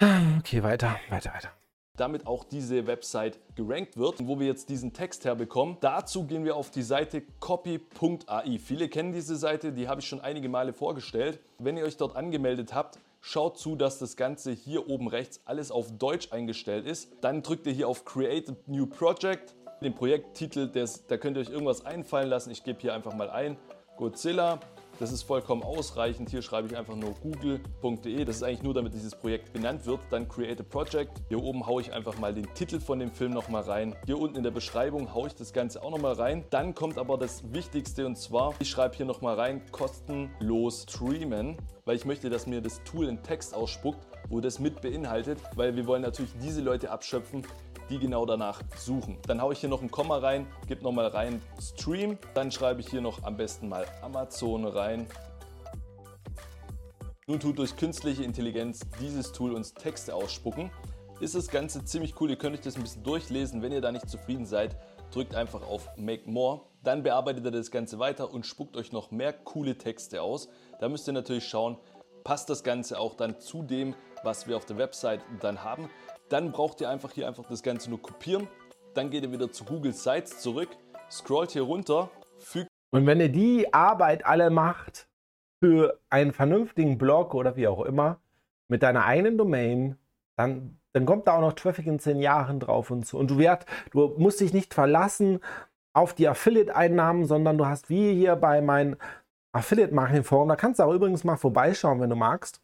Okay, 0.00 0.62
weiter, 0.62 0.98
weiter, 1.10 1.34
weiter. 1.34 1.50
damit 1.96 2.26
auch 2.26 2.44
diese 2.44 2.86
Website 2.86 3.38
gerankt 3.54 3.98
wird. 3.98 4.20
Und 4.20 4.28
wo 4.28 4.40
wir 4.40 4.46
jetzt 4.46 4.70
diesen 4.70 4.94
Text 4.94 5.26
herbekommen, 5.26 5.76
dazu 5.80 6.24
gehen 6.24 6.44
wir 6.46 6.56
auf 6.56 6.70
die 6.70 6.82
Seite 6.82 7.22
copy.ai. 7.38 8.58
Viele 8.58 8.88
kennen 8.88 9.12
diese 9.12 9.36
Seite, 9.36 9.72
die 9.72 9.88
habe 9.88 10.00
ich 10.00 10.08
schon 10.08 10.22
einige 10.22 10.48
Male 10.48 10.72
vorgestellt. 10.72 11.38
Wenn 11.58 11.76
ihr 11.76 11.84
euch 11.84 11.98
dort 11.98 12.16
angemeldet 12.16 12.72
habt, 12.72 12.98
Schaut 13.22 13.58
zu, 13.58 13.76
dass 13.76 13.98
das 13.98 14.16
Ganze 14.16 14.50
hier 14.50 14.88
oben 14.88 15.06
rechts 15.06 15.40
alles 15.44 15.70
auf 15.70 15.92
Deutsch 15.98 16.32
eingestellt 16.32 16.86
ist. 16.86 17.12
Dann 17.20 17.42
drückt 17.42 17.66
ihr 17.66 17.72
hier 17.72 17.86
auf 17.86 18.06
Create 18.06 18.48
a 18.48 18.56
New 18.66 18.86
Project. 18.86 19.54
Den 19.82 19.94
Projekttitel, 19.94 20.68
des, 20.70 21.06
da 21.06 21.18
könnt 21.18 21.36
ihr 21.36 21.42
euch 21.42 21.50
irgendwas 21.50 21.84
einfallen 21.84 22.30
lassen. 22.30 22.50
Ich 22.50 22.64
gebe 22.64 22.80
hier 22.80 22.94
einfach 22.94 23.14
mal 23.14 23.28
ein 23.28 23.58
Godzilla 23.98 24.58
das 25.00 25.12
ist 25.12 25.22
vollkommen 25.22 25.62
ausreichend. 25.62 26.28
Hier 26.28 26.42
schreibe 26.42 26.68
ich 26.68 26.76
einfach 26.76 26.94
nur 26.94 27.14
google.de. 27.22 28.24
Das 28.24 28.36
ist 28.36 28.42
eigentlich 28.42 28.62
nur, 28.62 28.74
damit 28.74 28.92
dieses 28.92 29.14
Projekt 29.14 29.52
benannt 29.52 29.86
wird. 29.86 30.00
Dann 30.10 30.28
Create 30.28 30.60
a 30.60 30.62
Project. 30.62 31.22
Hier 31.28 31.42
oben 31.42 31.66
haue 31.66 31.80
ich 31.80 31.92
einfach 31.92 32.18
mal 32.18 32.34
den 32.34 32.52
Titel 32.54 32.78
von 32.78 32.98
dem 32.98 33.10
Film 33.10 33.32
nochmal 33.32 33.62
rein. 33.62 33.96
Hier 34.04 34.18
unten 34.18 34.36
in 34.36 34.42
der 34.42 34.50
Beschreibung 34.50 35.14
haue 35.14 35.28
ich 35.28 35.34
das 35.34 35.54
Ganze 35.54 35.82
auch 35.82 35.90
nochmal 35.90 36.12
rein. 36.12 36.44
Dann 36.50 36.74
kommt 36.74 36.98
aber 36.98 37.16
das 37.16 37.50
Wichtigste 37.52 38.04
und 38.04 38.18
zwar, 38.18 38.54
ich 38.58 38.68
schreibe 38.68 38.94
hier 38.94 39.06
nochmal 39.06 39.36
rein, 39.36 39.62
kostenlos 39.72 40.82
streamen, 40.82 41.56
weil 41.86 41.96
ich 41.96 42.04
möchte, 42.04 42.28
dass 42.28 42.46
mir 42.46 42.60
das 42.60 42.82
Tool 42.84 43.08
einen 43.08 43.22
Text 43.22 43.54
ausspuckt, 43.54 44.06
wo 44.28 44.40
das 44.40 44.58
mit 44.58 44.82
beinhaltet, 44.82 45.38
weil 45.56 45.76
wir 45.76 45.86
wollen 45.86 46.02
natürlich 46.02 46.32
diese 46.42 46.60
Leute 46.60 46.90
abschöpfen, 46.90 47.46
die 47.90 47.98
genau 47.98 48.24
danach 48.24 48.62
suchen. 48.76 49.18
Dann 49.26 49.42
haue 49.42 49.52
ich 49.52 49.60
hier 49.60 49.68
noch 49.68 49.82
ein 49.82 49.90
Komma 49.90 50.18
rein, 50.18 50.46
gebe 50.68 50.82
nochmal 50.82 51.08
rein 51.08 51.42
Stream, 51.60 52.16
dann 52.34 52.50
schreibe 52.50 52.80
ich 52.80 52.88
hier 52.88 53.00
noch 53.00 53.22
am 53.24 53.36
besten 53.36 53.68
mal 53.68 53.84
Amazon 54.02 54.64
rein. 54.64 55.06
Nun 57.26 57.38
tut 57.40 57.58
durch 57.58 57.76
künstliche 57.76 58.24
Intelligenz 58.24 58.80
dieses 59.00 59.32
Tool 59.32 59.54
uns 59.54 59.74
Texte 59.74 60.14
ausspucken. 60.14 60.70
Ist 61.20 61.34
das 61.34 61.48
Ganze 61.48 61.84
ziemlich 61.84 62.20
cool, 62.20 62.30
ihr 62.30 62.36
könnt 62.36 62.56
euch 62.56 62.62
das 62.62 62.76
ein 62.76 62.82
bisschen 62.82 63.04
durchlesen. 63.04 63.62
Wenn 63.62 63.72
ihr 63.72 63.80
da 63.80 63.92
nicht 63.92 64.08
zufrieden 64.08 64.46
seid, 64.46 64.76
drückt 65.12 65.34
einfach 65.34 65.62
auf 65.62 65.88
Make 65.96 66.30
More. 66.30 66.62
Dann 66.82 67.02
bearbeitet 67.02 67.44
ihr 67.44 67.50
das 67.50 67.70
Ganze 67.70 67.98
weiter 67.98 68.32
und 68.32 68.46
spuckt 68.46 68.76
euch 68.76 68.90
noch 68.90 69.10
mehr 69.10 69.32
coole 69.32 69.76
Texte 69.76 70.22
aus. 70.22 70.48
Da 70.78 70.88
müsst 70.88 71.06
ihr 71.08 71.12
natürlich 71.12 71.46
schauen, 71.46 71.76
passt 72.24 72.48
das 72.48 72.64
Ganze 72.64 72.98
auch 72.98 73.14
dann 73.14 73.38
zu 73.38 73.62
dem, 73.62 73.94
was 74.22 74.46
wir 74.46 74.56
auf 74.56 74.64
der 74.64 74.78
Website 74.78 75.20
dann 75.40 75.62
haben. 75.62 75.90
Dann 76.30 76.52
braucht 76.52 76.80
ihr 76.80 76.88
einfach 76.88 77.10
hier 77.10 77.26
einfach 77.26 77.44
das 77.48 77.62
Ganze 77.62 77.90
nur 77.90 78.00
kopieren. 78.00 78.46
Dann 78.94 79.10
geht 79.10 79.24
ihr 79.24 79.32
wieder 79.32 79.50
zu 79.50 79.64
Google 79.64 79.92
Sites 79.92 80.38
zurück, 80.38 80.68
scrollt 81.10 81.50
hier 81.50 81.62
runter, 81.62 82.08
fügt. 82.38 82.68
Und 82.90 83.04
wenn 83.06 83.20
ihr 83.20 83.28
die 83.28 83.74
Arbeit 83.74 84.24
alle 84.24 84.48
macht 84.48 85.08
für 85.58 85.98
einen 86.08 86.32
vernünftigen 86.32 86.98
Blog 86.98 87.34
oder 87.34 87.56
wie 87.56 87.66
auch 87.66 87.84
immer, 87.84 88.20
mit 88.68 88.84
deiner 88.84 89.04
eigenen 89.04 89.38
Domain, 89.38 89.98
dann, 90.36 90.78
dann 90.92 91.04
kommt 91.04 91.26
da 91.26 91.36
auch 91.36 91.40
noch 91.40 91.54
Traffic 91.54 91.86
in 91.86 91.98
zehn 91.98 92.20
Jahren 92.20 92.60
drauf 92.60 92.92
und 92.92 93.04
so. 93.06 93.18
Und 93.18 93.32
du, 93.32 93.38
werd, 93.38 93.66
du 93.90 94.14
musst 94.16 94.40
dich 94.40 94.52
nicht 94.52 94.72
verlassen 94.72 95.40
auf 95.92 96.14
die 96.14 96.28
Affiliate-Einnahmen, 96.28 97.24
sondern 97.26 97.58
du 97.58 97.66
hast 97.66 97.90
wie 97.90 98.14
hier 98.14 98.36
bei 98.36 98.60
meinem 98.60 98.96
Affiliate-Marketing-Forum, 99.50 100.48
da 100.48 100.54
kannst 100.54 100.78
du 100.78 100.84
auch 100.84 100.94
übrigens 100.94 101.24
mal 101.24 101.36
vorbeischauen, 101.36 102.00
wenn 102.00 102.10
du 102.10 102.14
magst. 102.14 102.62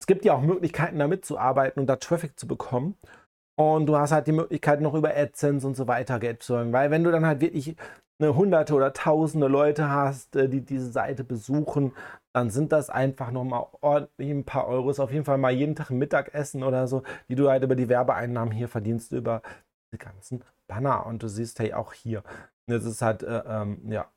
Es 0.00 0.06
gibt 0.06 0.24
ja 0.24 0.34
auch 0.34 0.42
Möglichkeiten, 0.42 0.98
damit 0.98 1.24
zu 1.24 1.38
arbeiten 1.38 1.80
und 1.80 1.86
da 1.86 1.96
Traffic 1.96 2.38
zu 2.38 2.46
bekommen. 2.46 2.96
Und 3.58 3.86
du 3.86 3.96
hast 3.96 4.12
halt 4.12 4.26
die 4.26 4.32
Möglichkeit, 4.32 4.82
noch 4.82 4.94
über 4.94 5.16
AdSense 5.16 5.66
und 5.66 5.76
so 5.76 5.88
weiter 5.88 6.18
Geld 6.20 6.42
zu 6.42 6.56
holen. 6.56 6.72
Weil 6.72 6.90
wenn 6.90 7.04
du 7.04 7.10
dann 7.10 7.24
halt 7.24 7.40
wirklich 7.40 7.74
eine 8.18 8.34
hunderte 8.36 8.74
oder 8.74 8.92
tausende 8.92 9.48
Leute 9.48 9.90
hast, 9.90 10.36
äh, 10.36 10.48
die 10.48 10.62
diese 10.62 10.90
Seite 10.90 11.24
besuchen, 11.24 11.92
dann 12.34 12.50
sind 12.50 12.72
das 12.72 12.90
einfach 12.90 13.30
nochmal 13.30 13.66
ordentlich 13.80 14.30
ein 14.30 14.44
paar 14.44 14.66
Euros. 14.66 15.00
Auf 15.00 15.10
jeden 15.10 15.24
Fall 15.24 15.38
mal 15.38 15.52
jeden 15.52 15.74
Tag 15.74 15.90
ein 15.90 15.98
Mittagessen 15.98 16.62
oder 16.62 16.86
so, 16.86 17.02
die 17.28 17.34
du 17.34 17.48
halt 17.48 17.62
über 17.64 17.76
die 17.76 17.88
Werbeeinnahmen 17.88 18.52
hier 18.52 18.68
verdienst, 18.68 19.12
über 19.12 19.42
die 19.92 19.98
ganzen 19.98 20.44
Banner. 20.68 21.06
Und 21.06 21.22
du 21.22 21.28
siehst, 21.28 21.58
hey, 21.58 21.72
auch 21.72 21.92
hier. 21.94 22.22
Das 22.66 22.84
ist 22.84 23.00
halt, 23.02 23.22
äh, 23.22 23.42
ähm, 23.46 23.80
ja, 23.90 24.10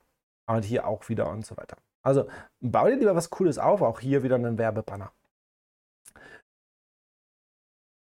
und 0.48 0.66
hier 0.66 0.88
auch 0.88 1.08
wieder 1.10 1.30
und 1.30 1.46
so 1.46 1.56
weiter. 1.58 1.78
Also 2.04 2.28
bau 2.62 2.88
dir 2.88 2.98
lieber 2.98 3.16
was 3.16 3.30
Cooles 3.30 3.58
auf, 3.60 3.82
auch 3.82 4.00
hier 4.00 4.24
wieder 4.24 4.36
einen 4.36 4.58
Werbebanner 4.58 5.12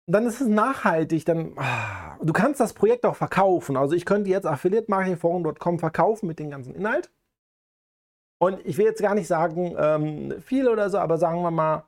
dann 0.07 0.27
ist 0.27 0.41
es 0.41 0.49
nachhaltig. 0.49 1.25
Dann, 1.25 1.53
ah, 1.57 2.17
du 2.23 2.33
kannst 2.33 2.61
das 2.61 2.73
Projekt 2.73 3.05
auch 3.07 3.17
verkaufen. 3.17 3.77
Also 3.77 3.95
ich 3.95 4.05
könnte 4.05 4.31
jetzt 4.31 4.47
affiliatemarketingforum.com 4.47 5.79
verkaufen 5.79 6.27
mit 6.27 6.39
dem 6.39 6.51
ganzen 6.51 6.75
Inhalt. 6.75 7.11
Und 8.39 8.61
ich 8.67 8.77
will 8.77 8.85
jetzt 8.85 9.01
gar 9.01 9.15
nicht 9.15 9.27
sagen 9.27 9.75
ähm, 9.79 10.43
viel 10.43 10.69
oder 10.69 10.91
so, 10.91 10.99
aber 10.99 11.19
sagen 11.19 11.43
wir 11.43 11.51
mal 11.51 11.85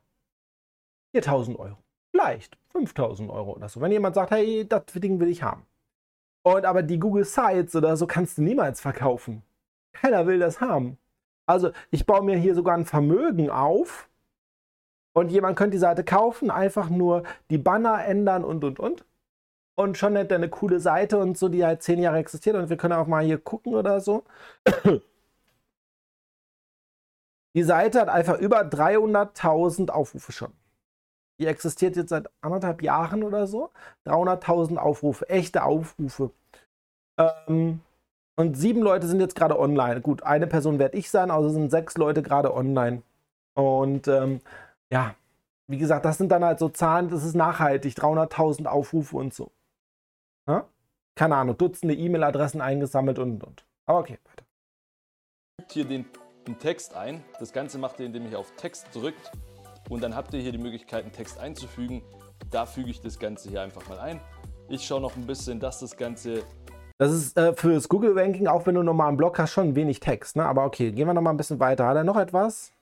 4000 1.13 1.59
Euro. 1.59 1.77
Vielleicht 2.11 2.57
5000 2.73 3.31
Euro 3.31 3.53
oder 3.53 3.69
so. 3.69 3.81
Wenn 3.81 3.93
jemand 3.93 4.15
sagt, 4.15 4.31
hey, 4.31 4.67
das 4.67 4.85
Ding 4.95 5.21
will 5.21 5.29
ich 5.29 5.43
haben. 5.43 5.67
Und 6.43 6.65
aber 6.65 6.83
die 6.83 6.99
Google 6.99 7.25
Sites 7.25 7.75
oder 7.75 7.97
so 7.97 8.07
kannst 8.07 8.39
du 8.39 8.43
niemals 8.43 8.81
verkaufen. 8.81 9.43
Keiner 9.93 10.27
will 10.27 10.39
das 10.39 10.61
haben. 10.61 10.99
Also 11.47 11.71
ich 11.91 12.07
baue 12.07 12.23
mir 12.25 12.37
hier 12.37 12.55
sogar 12.55 12.77
ein 12.77 12.85
Vermögen 12.85 13.51
auf, 13.51 14.09
und 15.17 15.31
jemand 15.31 15.57
könnte 15.57 15.73
die 15.73 15.79
Seite 15.79 16.05
kaufen, 16.05 16.51
einfach 16.51 16.91
nur 16.91 17.23
die 17.49 17.57
Banner 17.57 18.05
ändern 18.05 18.45
und 18.45 18.63
und 18.65 18.79
und. 18.79 19.07
Und 19.75 19.97
schon 19.97 20.15
hätte 20.15 20.35
er 20.35 20.39
eine 20.39 20.51
coole 20.51 20.79
Seite 20.79 21.17
und 21.19 21.39
so, 21.39 21.49
die 21.49 21.65
halt 21.65 21.83
zehn 21.83 22.01
Jahre 22.01 22.19
existiert. 22.19 22.55
Und 22.55 22.69
wir 22.69 22.77
können 22.77 22.93
auch 22.93 23.07
mal 23.07 23.25
hier 23.25 23.39
gucken 23.39 23.75
oder 23.75 24.01
so. 24.01 24.25
Die 27.55 27.63
Seite 27.63 27.99
hat 27.99 28.11
einfach 28.11 28.39
über 28.39 28.61
300.000 28.61 29.89
Aufrufe 29.89 30.33
schon. 30.33 30.53
Die 31.41 31.47
existiert 31.47 31.97
jetzt 31.97 32.11
seit 32.11 32.29
anderthalb 32.43 32.83
Jahren 32.83 33.23
oder 33.23 33.47
so. 33.47 33.71
300.000 34.07 34.77
Aufrufe, 34.77 35.31
echte 35.31 35.65
Aufrufe. 35.65 36.31
Ähm, 37.19 37.81
und 38.37 38.57
sieben 38.59 38.83
Leute 38.83 39.07
sind 39.07 39.21
jetzt 39.21 39.35
gerade 39.35 39.59
online. 39.59 40.03
Gut, 40.03 40.23
eine 40.25 40.47
Person 40.47 40.79
werde 40.79 40.99
ich 40.99 41.11
sein, 41.11 41.31
also 41.31 41.49
sind 41.49 41.71
sechs 41.71 41.97
Leute 41.97 42.23
gerade 42.23 42.53
online. 42.55 43.01
Und 43.55 44.09
ähm, 44.09 44.43
ja, 44.93 45.15
wie 45.69 45.79
gesagt, 45.79 46.05
das 46.05 46.19
sind 46.19 46.31
dann 46.31 46.45
halt 46.45 46.59
so 46.59 46.69
Zahlen, 46.69 47.09
das 47.09 47.25
ist 47.25 47.35
nachhaltig, 47.35 47.95
300.000 47.95 48.67
Aufrufe 48.67 49.17
und 49.17 49.35
so. 49.35 49.51
Ja? 50.47 50.69
Keine 51.15 51.37
Ahnung, 51.37 51.57
Dutzende 51.57 51.95
E-Mail-Adressen 51.95 52.61
eingesammelt 52.61 53.19
und 53.19 53.43
und. 53.43 53.67
Aber 53.87 54.01
okay, 54.01 54.19
weiter. 54.25 54.45
Hier 55.71 55.85
den, 55.85 56.07
den 56.47 56.59
Text 56.59 56.95
ein. 56.95 57.25
Das 57.41 57.53
Ganze 57.53 57.79
macht 57.79 57.99
ihr, 57.99 58.07
indem 58.07 58.31
ihr 58.31 58.39
auf 58.39 58.53
Text 58.57 58.95
drückt. 58.95 59.33
Und 59.89 60.03
dann 60.03 60.15
habt 60.15 60.35
ihr 60.35 60.41
hier 60.41 60.53
die 60.53 60.59
Möglichkeit, 60.59 61.05
einen 61.05 61.13
Text 61.13 61.39
einzufügen. 61.39 62.03
Da 62.51 62.67
füge 62.67 62.91
ich 62.91 63.01
das 63.01 63.19
Ganze 63.19 63.49
hier 63.49 63.63
einfach 63.63 63.89
mal 63.89 63.99
ein. 63.99 64.21
Ich 64.69 64.87
schaue 64.87 65.01
noch 65.01 65.17
ein 65.17 65.27
bisschen, 65.27 65.59
dass 65.61 65.81
das 65.81 65.97
Ganze 65.97 66.45
das 66.99 67.13
ist 67.13 67.37
äh, 67.37 67.55
für 67.55 67.75
das 67.75 67.89
Google-Ranking, 67.89 68.47
auch 68.47 68.67
wenn 68.67 68.75
du 68.75 68.83
nochmal 68.83 69.09
einen 69.09 69.19
Blog 69.19 69.39
hast, 69.39 69.53
schon 69.53 69.75
wenig 69.75 70.01
Text. 70.01 70.37
Ne? 70.37 70.47
Aber 70.47 70.65
okay, 70.65 70.93
gehen 70.93 71.07
wir 71.07 71.13
nochmal 71.13 71.35
ein 71.35 71.37
bisschen 71.37 71.61
weiter. 71.61 71.87
Hat 71.87 71.97
er 71.97 72.05
noch 72.05 72.17
etwas? 72.17 72.73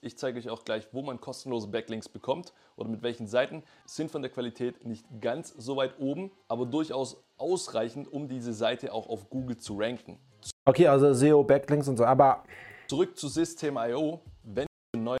Ich 0.00 0.16
zeige 0.16 0.38
euch 0.38 0.48
auch 0.48 0.64
gleich, 0.64 0.88
wo 0.92 1.02
man 1.02 1.20
kostenlose 1.20 1.68
Backlinks 1.68 2.08
bekommt 2.08 2.52
oder 2.76 2.88
mit 2.88 3.02
welchen 3.02 3.26
Seiten. 3.26 3.64
Sind 3.84 4.10
von 4.10 4.22
der 4.22 4.30
Qualität 4.30 4.84
nicht 4.84 5.04
ganz 5.20 5.48
so 5.56 5.76
weit 5.76 5.98
oben, 5.98 6.30
aber 6.46 6.66
durchaus 6.66 7.22
ausreichend, 7.36 8.12
um 8.12 8.28
diese 8.28 8.52
Seite 8.52 8.92
auch 8.92 9.08
auf 9.08 9.28
Google 9.28 9.56
zu 9.56 9.76
ranken. 9.76 10.18
Okay, 10.64 10.86
also 10.86 11.12
SEO, 11.12 11.42
Backlinks 11.42 11.88
und 11.88 11.96
so, 11.96 12.04
aber. 12.04 12.44
Zurück 12.88 13.18
zu 13.18 13.28
System.io. 13.28 14.20
Wenn 14.44 14.66
neu. 14.96 15.16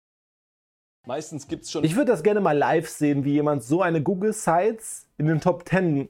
Meistens 1.06 1.48
gibt 1.48 1.64
es 1.64 1.70
schon. 1.70 1.84
Ich 1.84 1.96
würde 1.96 2.12
das 2.12 2.22
gerne 2.22 2.40
mal 2.40 2.56
live 2.56 2.88
sehen, 2.88 3.24
wie 3.24 3.32
jemand 3.32 3.64
so 3.64 3.82
eine 3.82 4.02
Google 4.02 4.32
Sites 4.32 5.06
in 5.16 5.26
den 5.26 5.40
Top 5.40 5.68
10 5.68 6.08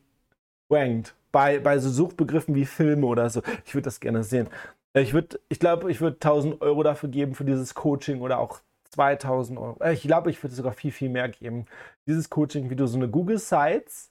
rankt. 0.70 1.14
Bei, 1.30 1.58
bei 1.58 1.78
so 1.78 1.90
Suchbegriffen 1.90 2.54
wie 2.54 2.64
Filme 2.64 3.06
oder 3.06 3.30
so. 3.30 3.42
Ich 3.64 3.74
würde 3.74 3.84
das 3.84 4.00
gerne 4.00 4.24
sehen. 4.24 4.48
Ich 4.94 5.12
würde, 5.12 5.40
ich 5.48 5.60
glaube, 5.60 5.90
ich 5.90 6.00
würde 6.00 6.16
1000 6.16 6.60
Euro 6.60 6.82
dafür 6.82 7.08
geben 7.08 7.34
für 7.34 7.44
dieses 7.44 7.74
Coaching 7.74 8.20
oder 8.20 8.38
auch 8.38 8.60
2000 8.90 9.58
Euro. 9.58 9.82
Äh, 9.82 9.92
ich 9.94 10.02
glaube, 10.02 10.30
ich 10.30 10.42
würde 10.42 10.54
sogar 10.54 10.72
viel, 10.72 10.92
viel 10.92 11.08
mehr 11.10 11.28
geben. 11.28 11.66
Dieses 12.06 12.30
Coaching, 12.30 12.70
wie 12.70 12.76
du 12.76 12.86
so 12.86 12.96
eine 12.96 13.08
Google 13.08 13.38
Sites 13.38 14.10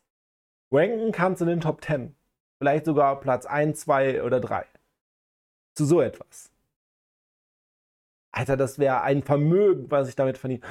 ranken 0.71 1.11
kannst 1.11 1.41
in 1.41 1.47
den 1.47 1.61
Top 1.61 1.83
10. 1.83 2.15
Vielleicht 2.59 2.85
sogar 2.85 3.19
Platz 3.19 3.45
1, 3.45 3.79
2 3.81 4.23
oder 4.23 4.39
3. 4.39 4.65
Zu 5.75 5.85
so 5.85 6.01
etwas. 6.01 6.51
Alter, 8.31 8.57
das 8.57 8.77
wäre 8.77 9.01
ein 9.01 9.23
Vermögen, 9.23 9.89
was 9.89 10.09
ich 10.09 10.15
damit 10.15 10.37
verdiene. 10.37 10.61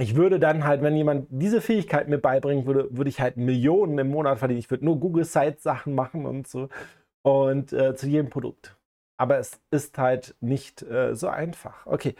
Ich 0.00 0.16
würde 0.16 0.40
dann 0.40 0.64
halt, 0.64 0.82
wenn 0.82 0.96
jemand 0.96 1.28
diese 1.30 1.60
Fähigkeit 1.60 2.08
mir 2.08 2.18
beibringen 2.18 2.66
würde, 2.66 2.88
würde 2.96 3.10
ich 3.10 3.20
halt 3.20 3.36
Millionen 3.36 3.98
im 3.98 4.08
Monat 4.08 4.38
verdienen. 4.38 4.60
Ich 4.60 4.70
würde 4.70 4.84
nur 4.84 4.98
Google 4.98 5.24
Sites 5.24 5.62
Sachen 5.62 5.94
machen 5.94 6.26
und 6.26 6.48
so. 6.48 6.68
Und 7.22 7.72
äh, 7.72 7.94
zu 7.94 8.08
jedem 8.08 8.30
Produkt. 8.30 8.79
Aber 9.20 9.38
es 9.38 9.60
ist 9.70 9.98
halt 9.98 10.34
nicht 10.40 10.80
äh, 10.80 11.14
so 11.14 11.28
einfach. 11.28 11.84
Okay, 11.84 12.14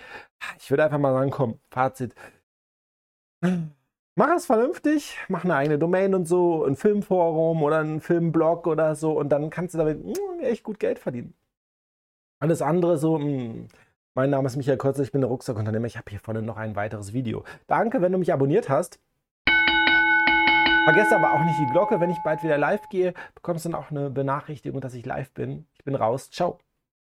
ich 0.59 0.69
würde 0.69 0.85
einfach 0.85 0.99
mal 0.99 1.15
sagen, 1.15 1.31
komm, 1.31 1.59
Fazit. 1.71 2.15
Mach 4.17 4.37
es 4.37 4.45
vernünftig, 4.45 5.17
mach 5.29 5.45
eine 5.45 5.55
eigene 5.55 5.79
Domain 5.79 6.15
und 6.15 6.27
so, 6.27 6.63
ein 6.67 6.77
Filmforum 6.77 7.63
oder 7.63 7.79
ein 7.79 8.03
Filmblog 8.03 8.67
oder 8.67 8.95
so 8.97 9.19
und 9.19 9.31
dann 9.31 9.49
kannst 9.49 9.73
du 9.73 9.79
damit 9.79 10.05
mh, 10.05 10.13
hm, 10.13 10.41
echt 10.41 10.63
gut 10.63 10.79
Geld 10.79 10.99
verdienen. 10.99 11.33
Alles 12.39 12.61
andere 12.61 12.99
so, 12.99 13.19
mh, 13.19 13.25
hm, 13.25 13.69
mein 14.15 14.29
Name 14.29 14.47
ist 14.47 14.57
Michael 14.57 14.77
Kurzer, 14.77 15.03
ich 15.03 15.13
bin 15.13 15.23
der 15.23 15.31
Rucksackunternehmer. 15.31 15.87
Ich 15.87 15.97
habe 15.97 16.11
hier 16.11 16.21
vorne 16.21 16.43
noch 16.43 16.59
ein 16.59 16.77
weiteres 16.77 17.15
Video. 17.15 17.45
Danke, 17.67 18.03
wenn 18.03 18.13
du 18.13 18.19
mich 18.19 18.31
abonniert 18.31 18.69
hast. 18.69 19.01
Vergesst 20.85 21.15
aber 21.15 21.33
auch 21.33 21.45
nicht 21.45 21.59
die 21.61 21.73
Glocke. 21.73 21.99
Wenn 21.99 22.11
ich 22.11 22.19
bald 22.25 22.43
wieder 22.43 22.59
live 22.59 22.87
gehe, 22.91 23.15
bekommst 23.35 23.65
du 23.65 23.71
dann 23.71 23.81
auch 23.81 23.91
eine 23.91 24.11
Benachrichtigung, 24.11 24.83
dass 24.83 24.93
ich 24.93 25.07
live 25.07 25.33
bin. 25.33 25.67
Ich 25.73 25.85
bin 25.85 25.95
raus. 25.95 26.31
Ciao. 26.31 26.59